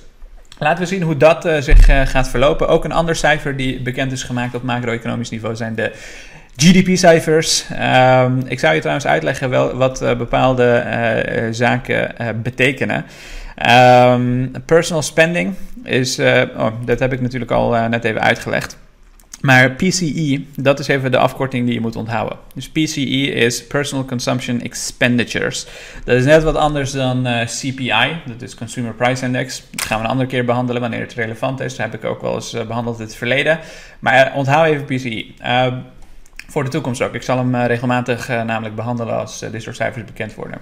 Laten 0.60 0.84
we 0.84 0.90
zien 0.90 1.02
hoe 1.02 1.18
dat 1.18 1.44
zich 1.60 2.10
gaat 2.12 2.30
verlopen. 2.30 2.68
Ook 2.68 2.84
een 2.84 2.92
ander 2.92 3.16
cijfer 3.16 3.56
die 3.56 3.82
bekend 3.82 4.12
is 4.12 4.24
gemaakt 4.24 4.56
op 4.56 4.64
macro-economisch 4.64 5.30
niveau 5.30 5.56
zijn 5.56 5.76
de 5.76 5.92
GDP-cijfers. 6.58 7.66
Um, 7.72 8.42
ik 8.48 8.60
zou 8.60 8.74
je 8.74 8.80
trouwens 8.80 9.08
uitleggen 9.08 9.50
wel 9.50 9.76
wat 9.76 10.02
uh, 10.02 10.16
bepaalde 10.16 10.86
zaken 11.52 12.16
betekenen. 12.44 13.06
Um, 14.12 14.52
personal 14.66 15.02
spending 15.02 15.54
is, 15.84 16.20
oh, 16.58 16.68
dat 16.86 17.00
heb 17.00 17.14
ik 17.14 17.22
natuurlijk 17.22 17.52
al 17.52 17.70
net 17.90 18.04
even 18.04 18.22
uitgelegd. 18.22 18.78
Maar 19.42 19.72
PCE, 19.72 20.44
dat 20.56 20.80
is 20.80 20.88
even 20.88 21.12
de 21.12 21.18
afkorting 21.18 21.66
die 21.66 21.74
je 21.74 21.82
moet 21.82 21.96
onthouden. 21.96 22.38
Dus 22.54 22.70
PCE 22.70 23.32
is 23.32 23.68
Personal 23.68 24.06
Consumption 24.06 24.62
Expenditures. 24.62 25.68
Dat 26.04 26.16
is 26.16 26.26
net 26.26 26.44
wat 26.44 26.56
anders 26.56 26.92
dan 26.92 27.28
CPI, 27.46 28.22
dat 28.26 28.42
is 28.42 28.56
Consumer 28.56 28.94
Price 28.94 29.26
Index. 29.26 29.64
Dat 29.72 29.86
gaan 29.86 29.98
we 29.98 30.04
een 30.04 30.10
andere 30.10 30.30
keer 30.30 30.46
behandelen 30.46 30.82
wanneer 30.82 31.00
het 31.00 31.14
relevant 31.14 31.60
is. 31.60 31.76
Dat 31.76 31.92
heb 31.92 32.02
ik 32.02 32.10
ook 32.10 32.22
wel 32.22 32.36
eens 32.36 32.56
behandeld 32.68 33.00
in 33.00 33.06
het 33.06 33.16
verleden. 33.16 33.60
Maar 34.00 34.32
onthoud 34.36 34.68
even 34.68 34.86
PCE. 34.86 35.26
Voor 36.48 36.64
de 36.64 36.70
toekomst 36.70 37.02
ook. 37.02 37.14
Ik 37.14 37.22
zal 37.22 37.38
hem 37.38 37.56
regelmatig 37.56 38.28
namelijk 38.28 38.76
behandelen 38.76 39.18
als 39.18 39.40
dit 39.40 39.62
soort 39.62 39.76
cijfers 39.76 40.06
bekend 40.06 40.36
worden. 40.36 40.60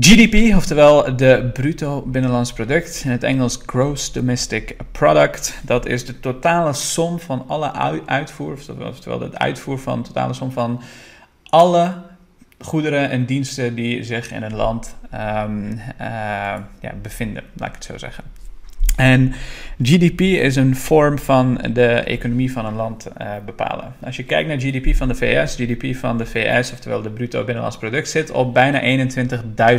GDP, 0.00 0.56
oftewel 0.56 1.16
de 1.16 1.50
bruto 1.52 2.02
binnenlands 2.02 2.52
product, 2.52 3.02
in 3.04 3.10
het 3.10 3.22
Engels 3.22 3.58
Gross 3.66 4.12
Domestic 4.12 4.76
Product. 4.92 5.58
Dat 5.62 5.86
is 5.86 6.04
de 6.04 6.20
totale 6.20 6.72
som 6.72 7.18
van 7.18 7.44
alle 7.46 7.72
uitvoer, 8.06 8.52
oftewel 8.78 9.18
de 9.18 9.38
uitvoer 9.38 9.78
van 9.78 10.02
de 10.02 10.08
totale 10.08 10.32
som 10.32 10.52
van 10.52 10.82
alle 11.48 11.94
goederen 12.58 13.10
en 13.10 13.24
diensten 13.24 13.74
die 13.74 14.04
zich 14.04 14.32
in 14.32 14.42
een 14.42 14.56
land 14.56 14.96
uh, 15.12 15.18
ja, 16.80 16.94
bevinden, 17.02 17.42
laat 17.56 17.68
ik 17.68 17.74
het 17.74 17.84
zo 17.84 17.98
zeggen. 17.98 18.24
En 19.00 19.32
GDP 19.82 20.20
is 20.20 20.56
een 20.56 20.76
vorm 20.76 21.18
van 21.18 21.60
de 21.72 21.86
economie 21.86 22.52
van 22.52 22.66
een 22.66 22.74
land 22.74 23.08
uh, 23.20 23.30
bepalen. 23.44 23.94
Als 24.04 24.16
je 24.16 24.24
kijkt 24.24 24.48
naar 24.48 24.60
GDP 24.60 24.96
van 24.96 25.08
de 25.08 25.14
VS, 25.14 25.54
GDP 25.54 25.96
van 25.96 26.18
de 26.18 26.26
VS, 26.26 26.72
oftewel 26.72 27.02
de 27.02 27.10
bruto 27.10 27.44
binnenlands 27.44 27.78
product, 27.78 28.08
zit 28.08 28.30
op 28.30 28.54
bijna 28.54 29.06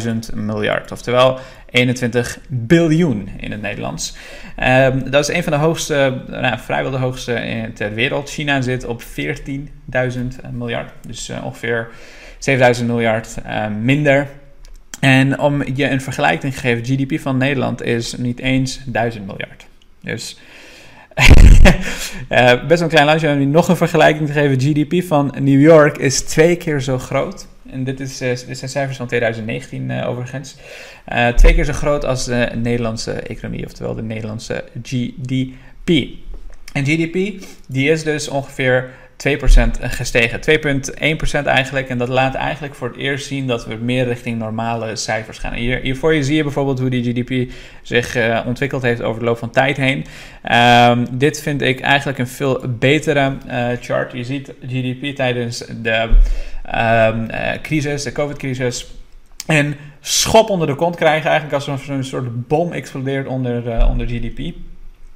21.000 0.04 0.34
miljard. 0.34 0.92
Oftewel 0.92 1.40
21 1.70 2.40
biljoen 2.48 3.30
in 3.38 3.52
het 3.52 3.62
Nederlands. 3.62 4.16
Um, 4.64 5.12
dat 5.12 5.30
is 5.30 5.36
een 5.36 5.44
van 5.44 5.52
de 5.52 5.60
hoogste, 5.60 6.22
nou, 6.28 6.60
vrijwel 6.60 6.92
de 6.92 6.98
hoogste 6.98 7.34
in, 7.34 7.74
ter 7.74 7.94
wereld. 7.94 8.30
China 8.30 8.62
zit 8.62 8.86
op 8.86 9.04
14.000 9.04 9.08
miljard, 10.52 10.92
dus 11.08 11.30
uh, 11.30 11.46
ongeveer 11.46 11.90
7.000 12.80 12.86
miljard 12.86 13.38
minder. 13.82 14.28
En 15.02 15.40
om 15.40 15.64
je 15.74 15.90
een 15.90 16.02
vergelijking 16.02 16.54
te 16.54 16.60
geven, 16.60 16.86
GDP 16.86 17.20
van 17.20 17.38
Nederland 17.38 17.84
is 17.84 18.16
niet 18.18 18.40
eens 18.40 18.82
1000 18.86 19.26
miljard. 19.26 19.66
Dus 20.04 20.40
uh, 22.30 22.66
best 22.68 22.82
een 22.82 22.90
klein 22.90 23.06
landje. 23.06 23.30
Om 23.30 23.50
nog 23.50 23.68
een 23.68 23.78
vergelijking 23.78 24.28
te 24.28 24.34
geven, 24.34 24.60
GDP 24.60 25.04
van 25.08 25.36
New 25.40 25.62
York 25.62 25.98
is 25.98 26.22
twee 26.22 26.56
keer 26.56 26.82
zo 26.82 26.98
groot. 26.98 27.48
En 27.72 27.84
dit, 27.84 28.00
is, 28.00 28.22
uh, 28.22 28.30
dit 28.30 28.58
zijn 28.58 28.70
cijfers 28.70 28.98
van 28.98 29.08
2019 29.08 29.90
uh, 29.90 30.10
overigens. 30.10 30.56
twee 31.36 31.54
keer 31.54 31.66
zo 31.66 31.74
groot 31.74 32.06
als 32.06 32.26
de 32.26 32.50
Nederlandse 32.56 33.12
economie, 33.12 33.66
oftewel 33.66 33.96
de 33.96 34.04
Nederlandse 34.04 34.64
GDP. 34.84 36.10
En 36.74 36.86
GDP, 36.86 37.46
die 37.68 37.90
is 37.90 38.04
dus 38.04 38.28
ongeveer 38.28 38.90
2% 39.28 39.32
gestegen. 39.82 40.40
2,1% 41.42 41.46
eigenlijk. 41.46 41.90
En 41.90 41.98
dat 41.98 42.08
laat 42.08 42.34
eigenlijk 42.34 42.76
voor 42.76 42.88
het 42.88 42.98
eerst 42.98 43.28
zien 43.28 43.48
dat 43.48 43.66
we 43.66 43.76
meer 43.76 44.06
richting 44.06 44.40
normale 44.40 44.96
cijfers 44.96 45.38
gaan. 45.38 45.54
Hier, 45.54 45.80
hiervoor 45.80 46.24
zie 46.24 46.36
je 46.36 46.44
bijvoorbeeld 46.44 46.80
hoe 46.80 46.90
die 46.90 47.04
GDP 47.04 47.52
zich 47.82 48.16
uh, 48.16 48.40
ontwikkeld 48.46 48.82
heeft 48.82 49.02
over 49.02 49.20
de 49.20 49.26
loop 49.26 49.38
van 49.38 49.50
tijd 49.50 49.78
heen. 49.78 50.06
Um, 50.90 51.18
dit 51.18 51.42
vind 51.42 51.62
ik 51.62 51.80
eigenlijk 51.80 52.18
een 52.18 52.28
veel 52.28 52.64
betere 52.80 53.38
uh, 53.48 53.68
chart. 53.82 54.12
Je 54.12 54.24
ziet 54.24 54.54
GDP 54.68 55.16
tijdens 55.16 55.58
de 55.82 56.10
um, 56.76 57.28
uh, 57.32 57.52
crisis, 57.62 58.04
de 58.04 58.12
COVID-crisis. 58.12 58.88
En 59.46 59.76
schop 60.00 60.50
onder 60.50 60.68
de 60.68 60.76
kont 60.76 60.96
krijgen, 60.96 61.30
eigenlijk 61.30 61.68
als 61.68 61.88
er 61.88 61.96
een 61.96 62.04
soort 62.04 62.48
bom 62.48 62.72
explodeert 62.72 63.28
onder, 63.28 63.88
onder 63.88 64.08
GDP. 64.08 64.54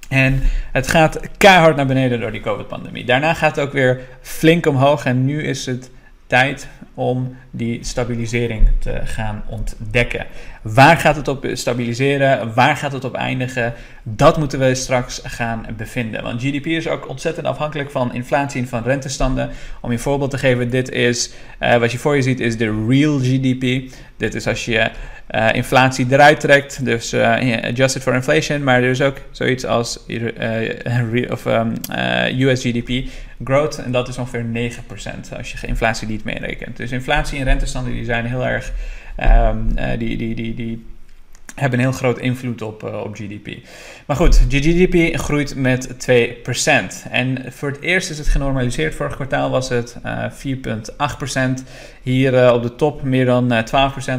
En 0.10 0.42
het 0.72 0.88
gaat 0.88 1.20
keihard 1.38 1.76
naar 1.76 1.86
beneden 1.86 2.20
door 2.20 2.32
die 2.32 2.42
COVID-pandemie. 2.42 3.06
Daarna 3.06 3.34
gaat 3.34 3.56
het 3.56 3.66
ook 3.66 3.74
weer 3.74 4.02
flink 4.22 4.66
omhoog. 4.66 5.06
En 5.06 5.26
nu 5.26 5.44
is 5.44 5.66
het 5.66 5.92
tijd 6.28 6.68
om 6.96 7.36
die 7.52 7.84
stabilisering 7.84 8.68
te 8.80 9.02
gaan 9.04 9.44
ontdekken. 9.48 10.26
Waar 10.62 10.98
gaat 10.98 11.16
het 11.16 11.28
op 11.28 11.48
stabiliseren? 11.54 12.54
Waar 12.54 12.76
gaat 12.76 12.92
het 12.92 13.04
op 13.04 13.14
eindigen? 13.14 13.74
Dat 14.04 14.38
moeten 14.38 14.60
we 14.60 14.76
straks 14.76 15.22
gaan 15.24 15.66
bevinden. 15.78 16.24
Want 16.24 16.42
GDP 16.42 16.66
is 16.66 16.88
ook 16.88 17.10
ontzettend 17.10 17.48
afhankelijk 17.48 17.92
van 17.92 18.14
inflatie 18.14 18.62
en 18.62 18.68
van 18.68 18.84
rentestanden. 18.84 19.50
Om 19.82 19.90
je 19.90 19.96
een 19.96 20.02
voorbeeld 20.02 20.32
te 20.32 20.38
geven, 20.38 20.70
dit 20.70 20.90
is 20.90 21.34
uh, 21.62 21.76
wat 21.76 21.92
je 21.92 21.98
voor 21.98 22.16
je 22.16 22.22
ziet, 22.22 22.40
is 22.40 22.58
de 22.58 22.86
real 22.88 23.20
GDP. 23.20 23.92
Dit 24.18 24.36
is 24.36 24.48
als 24.48 24.66
je 24.66 24.90
uh, 25.32 25.50
inflatie 25.54 26.06
eruit 26.10 26.40
trekt, 26.40 26.86
dus 26.86 27.14
uh, 27.14 27.64
adjusted 27.64 28.02
for 28.02 28.14
inflation. 28.14 28.64
Maar 28.64 28.84
er 28.84 28.90
is 28.90 29.02
ook 29.02 29.18
zoiets 29.32 29.66
als 29.66 30.00
of, 31.30 31.46
um, 31.46 31.74
US 32.40 32.62
GDP 32.62 33.10
growth. 33.44 33.78
En 33.78 33.92
dat 33.92 34.08
is 34.08 34.18
ongeveer 34.18 34.72
9% 35.34 35.38
als 35.38 35.52
je 35.52 35.68
inflatie 35.68 36.08
niet 36.08 36.24
meerekent. 36.24 36.78
Dus 36.78 36.92
inflatie 36.92 37.40
en 37.40 37.46
rentestanden 37.46 37.94
die 37.94 38.06
zijn 38.06 38.26
heel 38.26 38.46
erg. 38.46 38.72
Um, 39.20 39.72
uh, 39.78 39.90
die, 39.98 40.18
die, 40.18 40.36
die, 40.36 40.56
die 40.56 40.86
hebben 41.56 41.80
een 41.80 41.86
heel 41.86 41.96
groot 41.98 42.20
invloed 42.20 42.62
op, 42.62 42.84
uh, 42.84 43.00
op 43.04 43.16
GDP. 43.16 43.58
Maar 44.06 44.16
goed, 44.16 44.42
GDP 44.50 45.20
groeit 45.20 45.56
met 45.56 45.90
2%. 45.98 47.10
En 47.12 47.46
voor 47.50 47.70
het 47.70 47.82
eerst 47.82 48.10
is 48.10 48.18
het 48.18 48.28
genormaliseerd. 48.28 48.96
Vorig 48.96 49.16
kwartaal 49.16 49.50
was 49.50 49.70
het 49.70 49.98
uh, 50.06 50.26
4,8%. 51.60 51.64
Hier 52.02 52.34
uh, 52.34 52.54
op 52.54 52.64
de 52.64 52.76
top 52.76 53.04
meer 53.04 53.26
dan 53.26 53.54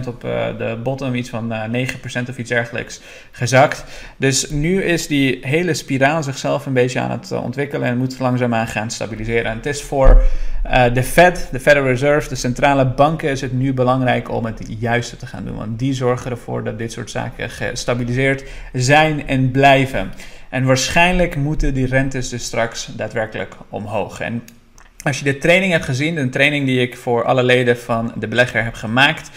12%. 0.05 0.09
Op 0.09 0.21
de 0.21 0.79
bottom 0.83 1.15
iets 1.15 1.29
van 1.29 1.53
9% 1.53 2.29
of 2.29 2.39
iets 2.39 2.49
dergelijks 2.49 3.01
gezakt. 3.31 3.85
Dus 4.17 4.51
nu 4.51 4.83
is 4.83 5.07
die 5.07 5.39
hele 5.41 5.75
spiraal 5.75 6.23
zichzelf 6.23 6.67
een 6.67 6.73
beetje 6.73 7.01
aan 7.01 7.11
het 7.11 7.33
ontwikkelen. 7.33 7.89
En 7.89 7.99
moet 7.99 8.19
langzaamaan 8.19 8.67
gaan 8.67 8.91
stabiliseren. 8.91 9.51
En 9.51 9.57
het 9.57 9.67
is 9.67 9.83
voor 9.83 10.23
uh, 10.71 10.95
de 10.95 11.03
Fed, 11.03 11.49
de 11.53 11.61
Federal 11.61 11.89
Reserve, 11.89 12.29
de 12.29 12.35
centrale 12.35 12.87
banken, 12.87 13.31
is 13.31 13.41
het 13.41 13.53
nu 13.53 13.75
belangrijk 13.75 14.31
om 14.31 14.45
het 14.45 14.67
juiste 14.79 15.17
te 15.17 15.27
gaan 15.27 15.45
doen. 15.45 15.57
Want 15.57 15.79
die 15.79 15.93
zorgen 15.93 16.31
ervoor 16.31 16.65
dat 16.65 16.79
dit 16.79 16.93
soort 16.93 17.11
zaken 17.11 17.51
gestabiliseerd 17.51 18.45
zijn 18.73 19.29
en 19.29 19.51
blijven. 19.51 20.13
En 20.51 20.65
waarschijnlijk 20.65 21.37
moeten 21.37 21.75
die 21.75 21.87
rentes 21.87 22.29
dus 22.29 22.45
straks 22.45 22.89
daadwerkelijk 22.97 23.55
omhoog. 23.69 24.21
En 24.21 24.43
als 25.03 25.19
je 25.19 25.25
de 25.25 25.39
training 25.39 25.73
hebt 25.73 25.85
gezien, 25.85 26.15
de 26.15 26.29
training 26.29 26.67
die 26.67 26.81
ik 26.81 26.97
voor 26.97 27.25
alle 27.25 27.43
leden 27.43 27.79
van 27.79 28.13
de 28.17 28.29
belegger 28.29 28.65
heb 28.65 28.75
gemaakt. 28.75 29.31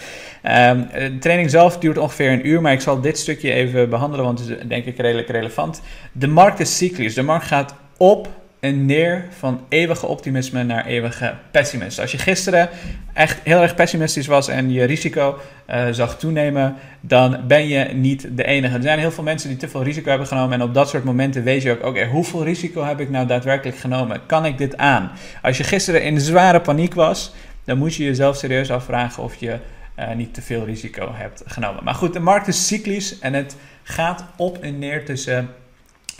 Um, 0.44 0.88
de 0.92 1.18
training 1.20 1.50
zelf 1.50 1.78
duurt 1.78 1.98
ongeveer 1.98 2.32
een 2.32 2.46
uur, 2.46 2.60
maar 2.60 2.72
ik 2.72 2.80
zal 2.80 3.00
dit 3.00 3.18
stukje 3.18 3.52
even 3.52 3.90
behandelen, 3.90 4.24
want 4.24 4.38
het 4.38 4.48
is 4.48 4.56
denk 4.68 4.84
ik 4.84 4.98
redelijk 4.98 5.28
relevant. 5.28 5.82
De 6.12 6.26
markt 6.26 6.60
is 6.60 6.76
cyclisch. 6.76 7.14
De 7.14 7.22
markt 7.22 7.46
gaat 7.46 7.74
op 7.96 8.39
en 8.60 8.86
neer 8.86 9.24
van 9.38 9.60
eeuwige 9.68 10.06
optimisme 10.06 10.62
naar 10.62 10.86
eeuwige 10.86 11.34
pessimisme. 11.50 12.02
Als 12.02 12.12
je 12.12 12.18
gisteren 12.18 12.68
echt 13.12 13.38
heel 13.44 13.62
erg 13.62 13.74
pessimistisch 13.74 14.26
was 14.26 14.48
en 14.48 14.72
je 14.72 14.84
risico 14.84 15.38
uh, 15.70 15.84
zag 15.90 16.18
toenemen, 16.18 16.76
dan 17.00 17.40
ben 17.46 17.68
je 17.68 17.84
niet 17.84 18.28
de 18.36 18.44
enige. 18.44 18.76
Er 18.76 18.82
zijn 18.82 18.98
heel 18.98 19.10
veel 19.10 19.24
mensen 19.24 19.48
die 19.48 19.58
te 19.58 19.68
veel 19.68 19.82
risico 19.82 20.08
hebben 20.08 20.26
genomen 20.26 20.60
en 20.60 20.62
op 20.62 20.74
dat 20.74 20.88
soort 20.88 21.04
momenten 21.04 21.42
weet 21.42 21.62
je 21.62 21.70
ook, 21.70 21.84
oké, 21.84 22.06
hoeveel 22.06 22.44
risico 22.44 22.84
heb 22.84 23.00
ik 23.00 23.10
nou 23.10 23.26
daadwerkelijk 23.26 23.78
genomen? 23.78 24.26
Kan 24.26 24.46
ik 24.46 24.58
dit 24.58 24.76
aan? 24.76 25.10
Als 25.42 25.56
je 25.56 25.64
gisteren 25.64 26.02
in 26.02 26.20
zware 26.20 26.60
paniek 26.60 26.94
was, 26.94 27.32
dan 27.64 27.78
moet 27.78 27.94
je 27.94 28.04
jezelf 28.04 28.36
serieus 28.36 28.70
afvragen 28.70 29.22
of 29.22 29.34
je 29.34 29.58
uh, 29.98 30.12
niet 30.14 30.34
te 30.34 30.42
veel 30.42 30.64
risico 30.64 31.12
hebt 31.14 31.42
genomen. 31.46 31.84
Maar 31.84 31.94
goed, 31.94 32.12
de 32.12 32.20
markt 32.20 32.48
is 32.48 32.66
cyclisch 32.66 33.18
en 33.18 33.34
het 33.34 33.56
gaat 33.82 34.24
op 34.36 34.58
en 34.58 34.78
neer 34.78 35.04
tussen 35.04 35.48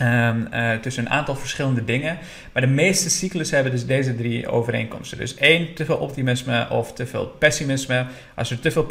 Um, 0.01 0.47
uh, 0.53 0.73
tussen 0.73 1.05
een 1.05 1.11
aantal 1.11 1.35
verschillende 1.35 1.83
dingen. 1.83 2.17
Maar 2.53 2.61
de 2.61 2.67
meeste 2.67 3.09
cyclussen 3.09 3.55
hebben 3.55 3.73
dus 3.73 3.85
deze 3.85 4.15
drie 4.15 4.47
overeenkomsten. 4.47 5.17
Dus 5.17 5.35
één, 5.35 5.73
te 5.73 5.85
veel 5.85 5.97
optimisme 5.97 6.69
of 6.69 6.93
te 6.93 7.05
veel 7.07 7.25
pessimisme. 7.25 8.05
Als 8.35 8.51
er 8.51 8.59
te 8.59 8.71
veel 8.71 8.83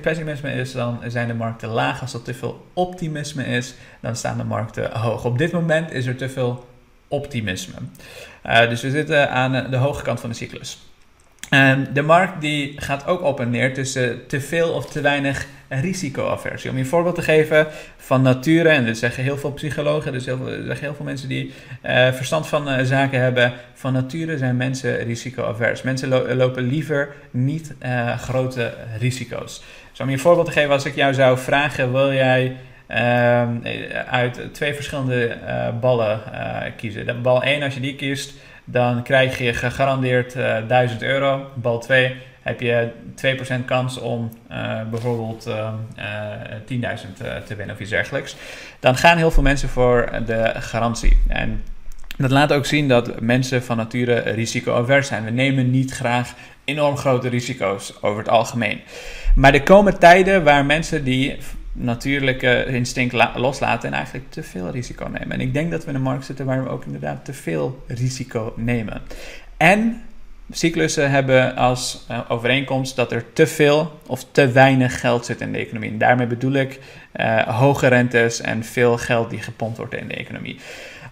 pessimisme 0.00 0.52
is, 0.52 0.72
dan 0.72 1.00
zijn 1.06 1.28
de 1.28 1.34
markten 1.34 1.68
laag. 1.68 2.00
Als 2.00 2.14
er 2.14 2.22
te 2.22 2.34
veel 2.34 2.66
optimisme 2.72 3.44
is, 3.44 3.74
dan 4.00 4.16
staan 4.16 4.36
de 4.36 4.44
markten 4.44 4.98
hoog. 4.98 5.24
Op 5.24 5.38
dit 5.38 5.52
moment 5.52 5.92
is 5.92 6.06
er 6.06 6.16
te 6.16 6.28
veel 6.28 6.66
optimisme. 7.08 7.74
Uh, 8.46 8.68
dus 8.68 8.82
we 8.82 8.90
zitten 8.90 9.30
aan 9.30 9.70
de 9.70 9.76
hoge 9.76 10.02
kant 10.02 10.20
van 10.20 10.30
de 10.30 10.36
cyclus. 10.36 10.78
Um, 11.50 11.86
de 11.92 12.02
markt 12.02 12.40
die 12.40 12.80
gaat 12.80 13.06
ook 13.06 13.22
op 13.22 13.40
en 13.40 13.50
neer 13.50 13.74
tussen 13.74 14.26
te 14.26 14.40
veel 14.40 14.70
of 14.70 14.90
te 14.90 15.00
weinig 15.00 15.46
risicoaversie. 15.68 16.70
Om 16.70 16.76
je 16.76 16.82
een 16.82 16.88
voorbeeld 16.88 17.14
te 17.14 17.22
geven 17.22 17.66
van 17.96 18.22
nature, 18.22 18.68
en 18.68 18.86
dat 18.86 18.96
zeggen 18.96 19.22
heel 19.22 19.38
veel 19.38 19.52
psychologen, 19.52 20.12
dus 20.12 20.26
heel 20.26 20.36
veel, 20.36 20.46
zeggen 20.46 20.80
heel 20.80 20.94
veel 20.94 21.04
mensen 21.04 21.28
die 21.28 21.52
uh, 21.86 22.12
verstand 22.12 22.46
van 22.46 22.68
uh, 22.68 22.82
zaken 22.82 23.20
hebben, 23.20 23.52
van 23.74 23.92
nature 23.92 24.38
zijn 24.38 24.56
mensen 24.56 24.98
risicoavers. 24.98 25.82
Mensen 25.82 26.08
lo 26.08 26.34
lopen 26.34 26.62
liever 26.62 27.08
niet 27.30 27.74
uh, 27.82 28.18
grote 28.18 28.72
risico's. 28.98 29.62
Dus 29.90 30.00
om 30.00 30.06
je 30.06 30.12
een 30.12 30.18
voorbeeld 30.18 30.46
te 30.46 30.52
geven, 30.52 30.70
als 30.70 30.84
ik 30.84 30.94
jou 30.94 31.14
zou 31.14 31.38
vragen, 31.38 31.92
wil 31.92 32.12
jij 32.12 32.56
ehm, 32.86 33.56
uit 34.10 34.40
twee 34.52 34.74
verschillende 34.74 35.36
ballen 35.80 36.20
kiezen. 36.76 37.22
Bal 37.22 37.42
1, 37.42 37.62
als 37.62 37.74
je 37.74 37.80
die 37.80 37.94
kiest, 37.94 38.32
dan 38.64 39.02
krijg 39.02 39.38
je 39.38 39.54
gegarandeerd 39.54 40.36
uh, 40.36 40.56
1000 40.68 41.02
euro. 41.02 41.50
Bal 41.54 41.78
2 41.78 42.16
heb 42.48 42.60
je 42.60 42.90
2% 43.60 43.64
kans 43.64 43.98
om 43.98 44.30
uh, 44.50 44.80
bijvoorbeeld 44.90 45.46
uh, 45.48 45.72
uh, 45.98 46.96
10.000 46.98 47.12
te 47.46 47.54
winnen 47.56 47.74
of 47.74 47.80
iets 47.80 47.90
dergelijks. 47.90 48.36
Dan 48.80 48.96
gaan 48.96 49.16
heel 49.16 49.30
veel 49.30 49.42
mensen 49.42 49.68
voor 49.68 50.10
de 50.26 50.52
garantie. 50.54 51.16
En 51.28 51.62
dat 52.16 52.30
laat 52.30 52.52
ook 52.52 52.66
zien 52.66 52.88
dat 52.88 53.20
mensen 53.20 53.62
van 53.62 53.76
nature 53.76 54.14
risicoavers 54.14 55.06
zijn. 55.06 55.24
We 55.24 55.30
nemen 55.30 55.70
niet 55.70 55.92
graag 55.92 56.34
enorm 56.64 56.96
grote 56.96 57.28
risico's 57.28 57.94
over 58.00 58.18
het 58.18 58.28
algemeen. 58.28 58.80
Maar 59.34 59.54
er 59.54 59.62
komen 59.62 59.98
tijden 59.98 60.44
waar 60.44 60.64
mensen 60.64 61.04
die 61.04 61.36
natuurlijke 61.72 62.64
instinct 62.66 63.14
loslaten 63.36 63.88
en 63.88 63.94
eigenlijk 63.94 64.30
te 64.30 64.42
veel 64.42 64.70
risico 64.70 65.06
nemen. 65.06 65.30
En 65.30 65.40
ik 65.40 65.52
denk 65.52 65.70
dat 65.70 65.84
we 65.84 65.88
in 65.88 65.94
een 65.94 66.02
markt 66.02 66.24
zitten 66.24 66.46
waar 66.46 66.62
we 66.62 66.68
ook 66.68 66.84
inderdaad 66.84 67.24
te 67.24 67.32
veel 67.32 67.84
risico 67.86 68.52
nemen. 68.56 69.02
En 69.56 70.02
cyclussen 70.50 71.10
hebben 71.10 71.56
als 71.56 72.06
uh, 72.10 72.20
overeenkomst 72.28 72.96
dat 72.96 73.12
er 73.12 73.24
te 73.32 73.46
veel 73.46 74.00
of 74.06 74.24
te 74.30 74.48
weinig 74.48 75.00
geld 75.00 75.24
zit 75.24 75.40
in 75.40 75.52
de 75.52 75.58
economie. 75.58 75.90
En 75.90 75.98
daarmee 75.98 76.26
bedoel 76.26 76.52
ik 76.52 76.80
uh, 77.16 77.42
hoge 77.42 77.86
rentes 77.86 78.40
en 78.40 78.64
veel 78.64 78.98
geld 78.98 79.30
die 79.30 79.42
gepompt 79.42 79.76
wordt 79.76 79.94
in 79.94 80.08
de 80.08 80.14
economie. 80.14 80.60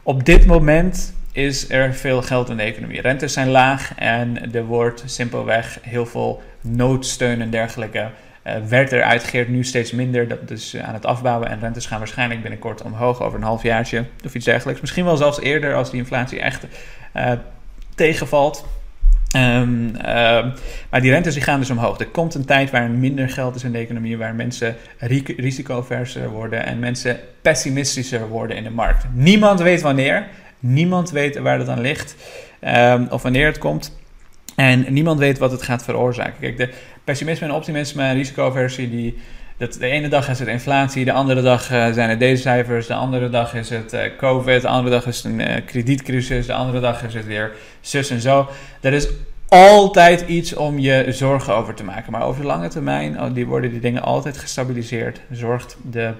Op 0.03 0.25
dit 0.25 0.47
moment 0.47 1.15
is 1.33 1.71
er 1.71 1.95
veel 1.95 2.23
geld 2.23 2.49
in 2.49 2.57
de 2.57 2.63
economie. 2.63 3.01
Rentes 3.01 3.33
zijn 3.33 3.49
laag 3.49 3.93
en 3.97 4.55
er 4.55 4.65
wordt 4.65 5.03
simpelweg 5.07 5.79
heel 5.83 6.07
veel 6.07 6.43
noodsteun 6.61 7.41
en 7.41 7.51
dergelijke 7.51 8.11
uh, 8.47 8.55
werd 8.69 8.93
er 8.93 9.03
uitgegeerd, 9.03 9.49
nu 9.49 9.65
steeds 9.65 9.93
minder. 9.93 10.29
Dat 10.29 10.51
is 10.51 10.77
aan 10.77 10.95
het 10.95 11.07
afbouwen 11.07 11.49
en 11.49 11.61
rentes 11.61 11.87
gaan 11.87 11.99
waarschijnlijk 11.99 12.41
binnenkort 12.43 12.83
omhoog 12.83 13.23
over 13.23 13.39
een 13.39 13.45
halfjaartje 13.45 14.05
of 14.25 14.35
iets 14.35 14.45
dergelijks. 14.45 14.81
Misschien 14.81 15.05
wel 15.05 15.17
zelfs 15.17 15.41
eerder 15.41 15.75
als 15.75 15.91
die 15.91 16.01
inflatie 16.01 16.41
echt 16.41 16.67
tegenvalt. 17.95 18.65
Um, 19.37 19.87
uh, 19.87 20.03
maar 20.91 21.01
die 21.01 21.11
rentes 21.11 21.35
die 21.35 21.43
gaan 21.43 21.61
dus 21.61 21.71
omhoog. 21.71 21.99
Er 21.99 22.07
komt 22.07 22.35
een 22.35 22.45
tijd 22.45 22.71
waar 22.71 22.91
minder 22.91 23.29
geld 23.29 23.55
is 23.55 23.65
in 23.65 23.73
de 23.73 23.79
economie, 23.79 24.19
waar 24.19 24.35
mensen 24.35 24.77
risicoverser 25.37 26.29
worden 26.29 26.67
en 26.67 26.79
mensen 26.79 27.19
pessimistischer 27.43 28.29
worden 28.29 28.57
in 28.57 28.63
de 28.63 28.71
markt. 28.71 29.05
Niemand 29.13 29.61
weet 29.61 29.81
wanneer, 29.81 30.27
niemand 30.59 31.11
weet 31.11 31.39
waar 31.39 31.59
dat 31.59 31.69
aan 31.69 31.81
ligt 31.81 32.17
um, 32.61 33.07
of 33.11 33.23
wanneer 33.23 33.47
het 33.47 33.59
komt. 33.59 33.99
En 34.57 34.87
niemand 34.89 35.19
weet 35.19 35.39
wat 35.39 35.51
het 35.51 35.63
gaat 35.63 35.85
veroorzaken. 35.85 36.41
Kijk, 36.41 36.57
de 36.57 36.71
pessimisme 37.05 37.47
en 37.47 37.53
optimisme 37.53 38.03
en 38.03 38.15
risicoversie, 38.15 38.91
die, 38.91 39.19
dat, 39.57 39.73
de 39.73 39.87
ene 39.87 40.09
dag 40.09 40.29
is 40.29 40.39
het 40.39 40.49
inflatie, 40.49 41.05
de 41.05 41.13
andere 41.13 41.43
dag 41.43 41.73
uh, 41.73 41.93
zijn 41.93 42.11
het 42.11 42.19
deze 42.19 42.43
cijfers, 42.43 42.87
de 42.87 42.95
andere 42.95 43.31
dag 43.31 43.55
is 43.55 43.71
het 43.71 43.95
uh, 43.95 44.01
COVID, 44.17 44.63
de 44.63 44.69
andere 44.69 44.97
dag 44.97 45.07
is 45.07 45.17
het 45.17 45.25
een 45.25 45.41
uh, 45.41 45.57
kredietcrisis, 45.67 46.47
de 46.47 46.53
andere 46.53 46.81
dag 46.81 47.03
is 47.03 47.15
het 47.15 47.27
weer 47.27 47.53
zus 47.81 48.11
en 48.11 48.21
zo. 48.21 48.49
Er 48.81 48.93
is 48.93 49.09
altijd 49.49 50.21
iets 50.21 50.55
om 50.55 50.79
je 50.79 51.05
zorgen 51.09 51.55
over 51.55 51.75
te 51.75 51.85
maken. 51.85 52.13
Maar 52.13 52.23
over 52.23 52.41
de 52.41 52.47
lange 52.47 52.69
termijn 52.69 53.33
die 53.33 53.47
worden 53.47 53.71
die 53.71 53.81
dingen 53.81 54.03
altijd 54.03 54.39
gestabiliseerd. 54.39 55.21
Zorgt 55.31 55.77
de 55.91 56.13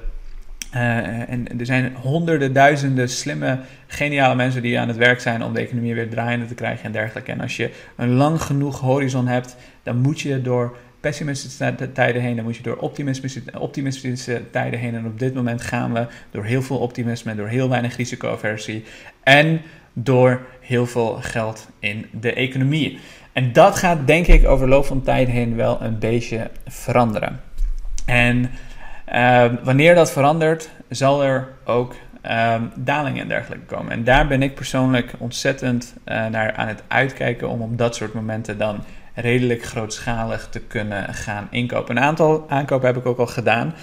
en 0.71 1.59
er 1.59 1.67
zijn 1.67 1.95
honderden, 2.01 2.53
duizenden 2.53 3.09
slimme, 3.09 3.59
geniale 3.87 4.35
mensen 4.35 4.63
die 4.63 4.79
aan 4.79 4.89
het 4.89 4.97
werk 4.97 5.21
zijn 5.21 5.43
om 5.43 5.55
de 5.55 5.61
economie 5.61 5.95
weer 5.95 6.09
draaiende 6.09 6.47
te 6.47 6.55
krijgen 6.55 6.85
en 6.85 6.93
dergelijke. 6.93 7.33
En 7.33 7.41
als 7.41 7.57
je 7.57 7.71
een 7.97 8.15
lang 8.15 8.43
genoeg 8.43 8.81
horizon 8.81 9.27
hebt, 9.27 9.57
dan 9.83 9.97
moet 9.97 10.21
je 10.21 10.43
door 10.43 10.77
pessimistische 11.07 11.93
tijden 11.93 12.23
heen, 12.23 12.37
dan 12.37 12.45
moet 12.45 12.57
je 12.57 12.63
door 12.63 12.77
optimistische, 12.77 13.43
optimistische 13.59 14.43
tijden 14.51 14.79
heen. 14.79 14.95
En 14.95 15.07
op 15.07 15.19
dit 15.19 15.35
moment 15.35 15.63
gaan 15.63 15.93
we 15.93 16.07
door 16.31 16.45
heel 16.45 16.63
veel 16.63 16.79
optimisme, 16.79 17.35
door 17.35 17.49
heel 17.49 17.69
weinig 17.69 17.97
risicoaversie 17.97 18.85
en 19.23 19.61
door 19.93 20.47
heel 20.61 20.87
veel 20.87 21.19
geld 21.21 21.69
in 21.79 22.07
de 22.21 22.33
economie. 22.33 22.99
En 23.33 23.53
dat 23.53 23.77
gaat 23.77 24.07
denk 24.07 24.27
ik 24.27 24.47
over 24.47 24.69
loop 24.69 24.85
van 24.85 25.03
tijd 25.03 25.29
heen 25.29 25.57
wel 25.57 25.83
een 25.83 25.99
beetje 25.99 26.51
veranderen. 26.67 27.41
En 28.07 28.51
uh, 29.13 29.45
wanneer 29.63 29.95
dat 29.95 30.13
verandert, 30.13 30.69
zal 30.89 31.25
er 31.25 31.49
ook 31.65 31.95
uh, 32.27 32.55
dalingen 32.75 33.23
en 33.23 33.29
dergelijke 33.29 33.65
komen. 33.65 33.93
En 33.93 34.05
daar 34.05 34.27
ben 34.27 34.43
ik 34.43 34.55
persoonlijk 34.55 35.13
ontzettend 35.19 35.95
uh, 36.05 36.27
naar 36.27 36.53
aan 36.53 36.69
het 36.69 36.83
uitkijken 36.89 37.49
om 37.49 37.61
op 37.63 37.79
dat 37.79 37.95
soort 37.95 38.15
momenten 38.15 38.59
dan 38.59 38.85
redelijk 39.17 39.65
grootschalig 39.65 40.49
te 40.51 40.61
kunnen 40.61 41.15
gaan 41.15 41.49
inkopen. 41.51 41.97
Een 41.97 42.03
aantal 42.03 42.45
aankopen 42.49 42.87
heb 42.87 42.97
ik 42.97 43.07
ook 43.07 43.19
al 43.19 43.27
gedaan. 43.27 43.75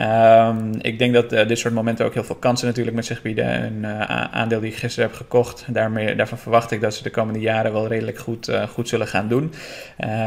Um, 0.00 0.70
ik 0.80 0.98
denk 0.98 1.14
dat 1.14 1.32
uh, 1.32 1.46
dit 1.46 1.58
soort 1.58 1.74
momenten 1.74 2.04
ook 2.04 2.14
heel 2.14 2.24
veel 2.24 2.36
kansen 2.36 2.66
natuurlijk 2.66 2.96
met 2.96 3.06
zich 3.06 3.22
bieden. 3.22 3.62
Een 3.64 3.78
uh, 3.82 4.00
aandeel 4.10 4.60
die 4.60 4.70
ik 4.70 4.76
gisteren 4.76 5.08
heb 5.08 5.18
gekocht, 5.18 5.64
daarmee, 5.68 6.14
daarvan 6.14 6.38
verwacht 6.38 6.70
ik 6.70 6.80
dat 6.80 6.94
ze 6.94 7.02
de 7.02 7.10
komende 7.10 7.40
jaren 7.40 7.72
wel 7.72 7.86
redelijk 7.86 8.18
goed, 8.18 8.48
uh, 8.48 8.62
goed 8.62 8.88
zullen 8.88 9.06
gaan 9.06 9.28
doen. 9.28 9.52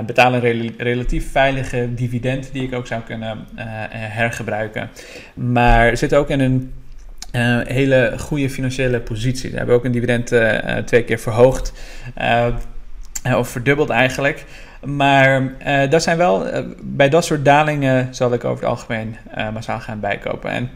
betalen 0.05 0.45
een 0.45 0.51
re 0.51 0.73
relatief 0.77 1.31
veilige 1.31 1.93
dividend 1.93 2.49
die 2.53 2.63
ik 2.63 2.73
ook 2.73 2.87
zou 2.87 3.01
kunnen 3.01 3.47
hergebruiken. 3.89 4.89
Maar 5.33 5.97
zit 5.97 6.15
ook 6.15 6.29
in 6.29 6.39
een 6.39 6.71
hele 7.67 8.13
goede 8.17 8.49
financiële 8.49 8.99
positie. 8.99 9.49
Ze 9.49 9.57
hebben 9.57 9.75
ook 9.75 9.85
een 9.85 9.91
dividend 9.91 10.33
twee 10.85 11.03
keer 11.03 11.19
verhoogd. 11.19 11.73
Of 13.23 13.49
verdubbeld 13.49 13.89
eigenlijk. 13.89 14.45
Maar 14.83 15.41
uh, 15.41 15.89
dat 15.89 16.03
zijn 16.03 16.17
wel, 16.17 16.47
uh, 16.47 16.59
bij 16.81 17.09
dat 17.09 17.25
soort 17.25 17.45
dalingen 17.45 18.15
zal 18.15 18.33
ik 18.33 18.43
over 18.43 18.63
het 18.63 18.69
algemeen 18.69 19.15
massaal 19.53 19.79
gaan 19.79 19.99
bijkopen. 19.99 20.49
En 20.51 20.69